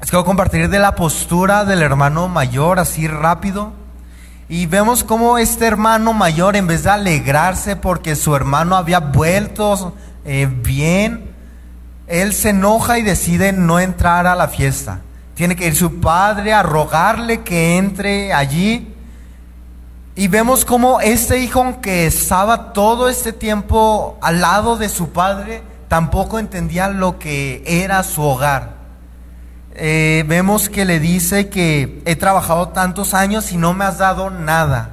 es 0.02 0.10
que 0.10 0.16
voy 0.16 0.24
a 0.24 0.26
compartir 0.26 0.70
de 0.70 0.80
la 0.80 0.96
postura 0.96 1.66
del 1.66 1.82
hermano 1.82 2.28
mayor, 2.28 2.80
así 2.80 3.08
rápido. 3.08 3.74
Y 4.50 4.66
vemos 4.66 5.04
cómo 5.04 5.38
este 5.38 5.66
hermano 5.66 6.14
mayor, 6.14 6.56
en 6.56 6.68
vez 6.68 6.84
de 6.84 6.90
alegrarse 6.90 7.76
porque 7.76 8.16
su 8.16 8.36
hermano 8.36 8.76
había 8.76 9.00
vuelto 9.00 9.96
eh, 10.26 10.50
bien, 10.52 11.32
él 12.08 12.34
se 12.34 12.50
enoja 12.50 13.00
y 13.00 13.04
decide 13.04 13.54
no 13.54 13.80
entrar 13.80 14.28
a 14.28 14.36
la 14.36 14.48
fiesta. 14.48 15.00
Tiene 15.42 15.56
que 15.56 15.66
ir 15.66 15.76
su 15.76 16.00
padre 16.00 16.54
a 16.54 16.62
rogarle 16.62 17.42
que 17.42 17.80
entre 17.80 18.32
allí 18.32 18.94
y 20.14 20.28
vemos 20.28 20.66
cómo 20.66 21.02
este 21.02 21.40
hijo, 21.40 21.82
que 21.82 22.06
estaba 22.06 22.74
todo 22.74 23.10
este 23.10 23.34
tiempo 23.34 24.20
al 24.22 24.40
lado 24.40 24.78
de 24.78 24.88
su 24.88 25.10
padre, 25.10 25.64
tampoco 25.88 26.38
entendía 26.38 26.90
lo 26.90 27.18
que 27.18 27.64
era 27.66 28.04
su 28.04 28.22
hogar. 28.22 28.74
Eh, 29.74 30.24
vemos 30.28 30.70
que 30.70 30.86
le 30.86 31.00
dice 31.00 31.50
que 31.50 32.04
he 32.06 32.16
trabajado 32.16 32.68
tantos 32.68 33.16
años 33.16 33.52
y 33.52 33.58
no 33.58 33.74
me 33.74 33.86
has 33.86 33.98
dado 33.98 34.30
nada. 34.30 34.92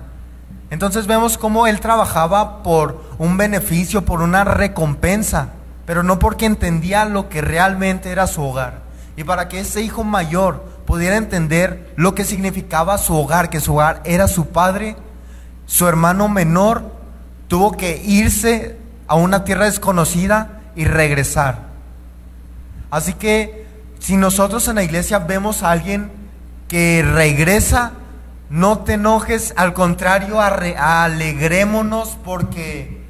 Entonces 0.70 1.06
vemos 1.06 1.36
cómo 1.36 1.66
él 1.66 1.78
trabajaba 1.80 2.62
por 2.62 3.04
un 3.18 3.36
beneficio, 3.36 4.06
por 4.06 4.22
una 4.22 4.44
recompensa, 4.44 5.50
pero 5.84 6.02
no 6.02 6.18
porque 6.18 6.46
entendía 6.46 7.04
lo 7.04 7.28
que 7.28 7.42
realmente 7.42 8.10
era 8.10 8.26
su 8.26 8.42
hogar. 8.42 8.87
Y 9.18 9.24
para 9.24 9.48
que 9.48 9.58
ese 9.58 9.82
hijo 9.82 10.04
mayor 10.04 10.62
pudiera 10.86 11.16
entender 11.16 11.92
lo 11.96 12.14
que 12.14 12.24
significaba 12.24 12.98
su 12.98 13.16
hogar, 13.16 13.50
que 13.50 13.58
su 13.58 13.74
hogar 13.74 14.00
era 14.04 14.28
su 14.28 14.50
padre, 14.50 14.94
su 15.66 15.88
hermano 15.88 16.28
menor 16.28 16.92
tuvo 17.48 17.72
que 17.72 18.00
irse 18.04 18.76
a 19.08 19.16
una 19.16 19.42
tierra 19.42 19.64
desconocida 19.64 20.60
y 20.76 20.84
regresar. 20.84 21.62
Así 22.92 23.12
que 23.12 23.66
si 23.98 24.16
nosotros 24.16 24.68
en 24.68 24.76
la 24.76 24.84
iglesia 24.84 25.18
vemos 25.18 25.64
a 25.64 25.72
alguien 25.72 26.12
que 26.68 27.02
regresa, 27.02 27.94
no 28.50 28.78
te 28.84 28.92
enojes, 28.92 29.52
al 29.56 29.74
contrario, 29.74 30.40
alegrémonos 30.40 32.16
porque, 32.24 33.02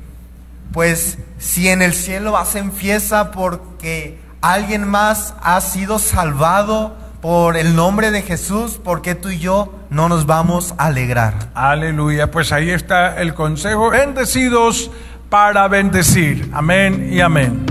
pues, 0.72 1.18
si 1.38 1.68
en 1.68 1.82
el 1.82 1.92
cielo 1.92 2.38
hacen 2.38 2.72
fiesta 2.72 3.30
porque 3.30 4.26
alguien 4.40 4.88
más 4.88 5.34
ha 5.42 5.60
sido 5.60 5.98
salvado, 5.98 6.96
por 7.20 7.56
el 7.56 7.74
nombre 7.74 8.10
de 8.10 8.22
Jesús, 8.22 8.78
porque 8.82 9.14
tú 9.14 9.30
y 9.30 9.38
yo 9.38 9.74
no 9.90 10.08
nos 10.08 10.26
vamos 10.26 10.74
a 10.78 10.86
alegrar? 10.86 11.50
Aleluya, 11.54 12.30
pues 12.30 12.52
ahí 12.52 12.70
está 12.70 13.20
el 13.20 13.34
consejo. 13.34 13.90
Bendecidos 13.90 14.90
para 15.28 15.66
bendecir. 15.68 16.48
Amén 16.52 17.08
y 17.12 17.20
amén. 17.20 17.64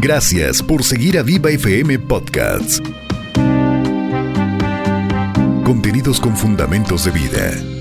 Gracias 0.00 0.62
por 0.62 0.82
seguir 0.84 1.18
a 1.18 1.22
Viva 1.22 1.50
FM 1.50 1.98
Podcasts. 2.00 2.80
Contenidos 5.64 6.20
con 6.20 6.36
fundamentos 6.36 7.04
de 7.04 7.10
vida. 7.10 7.79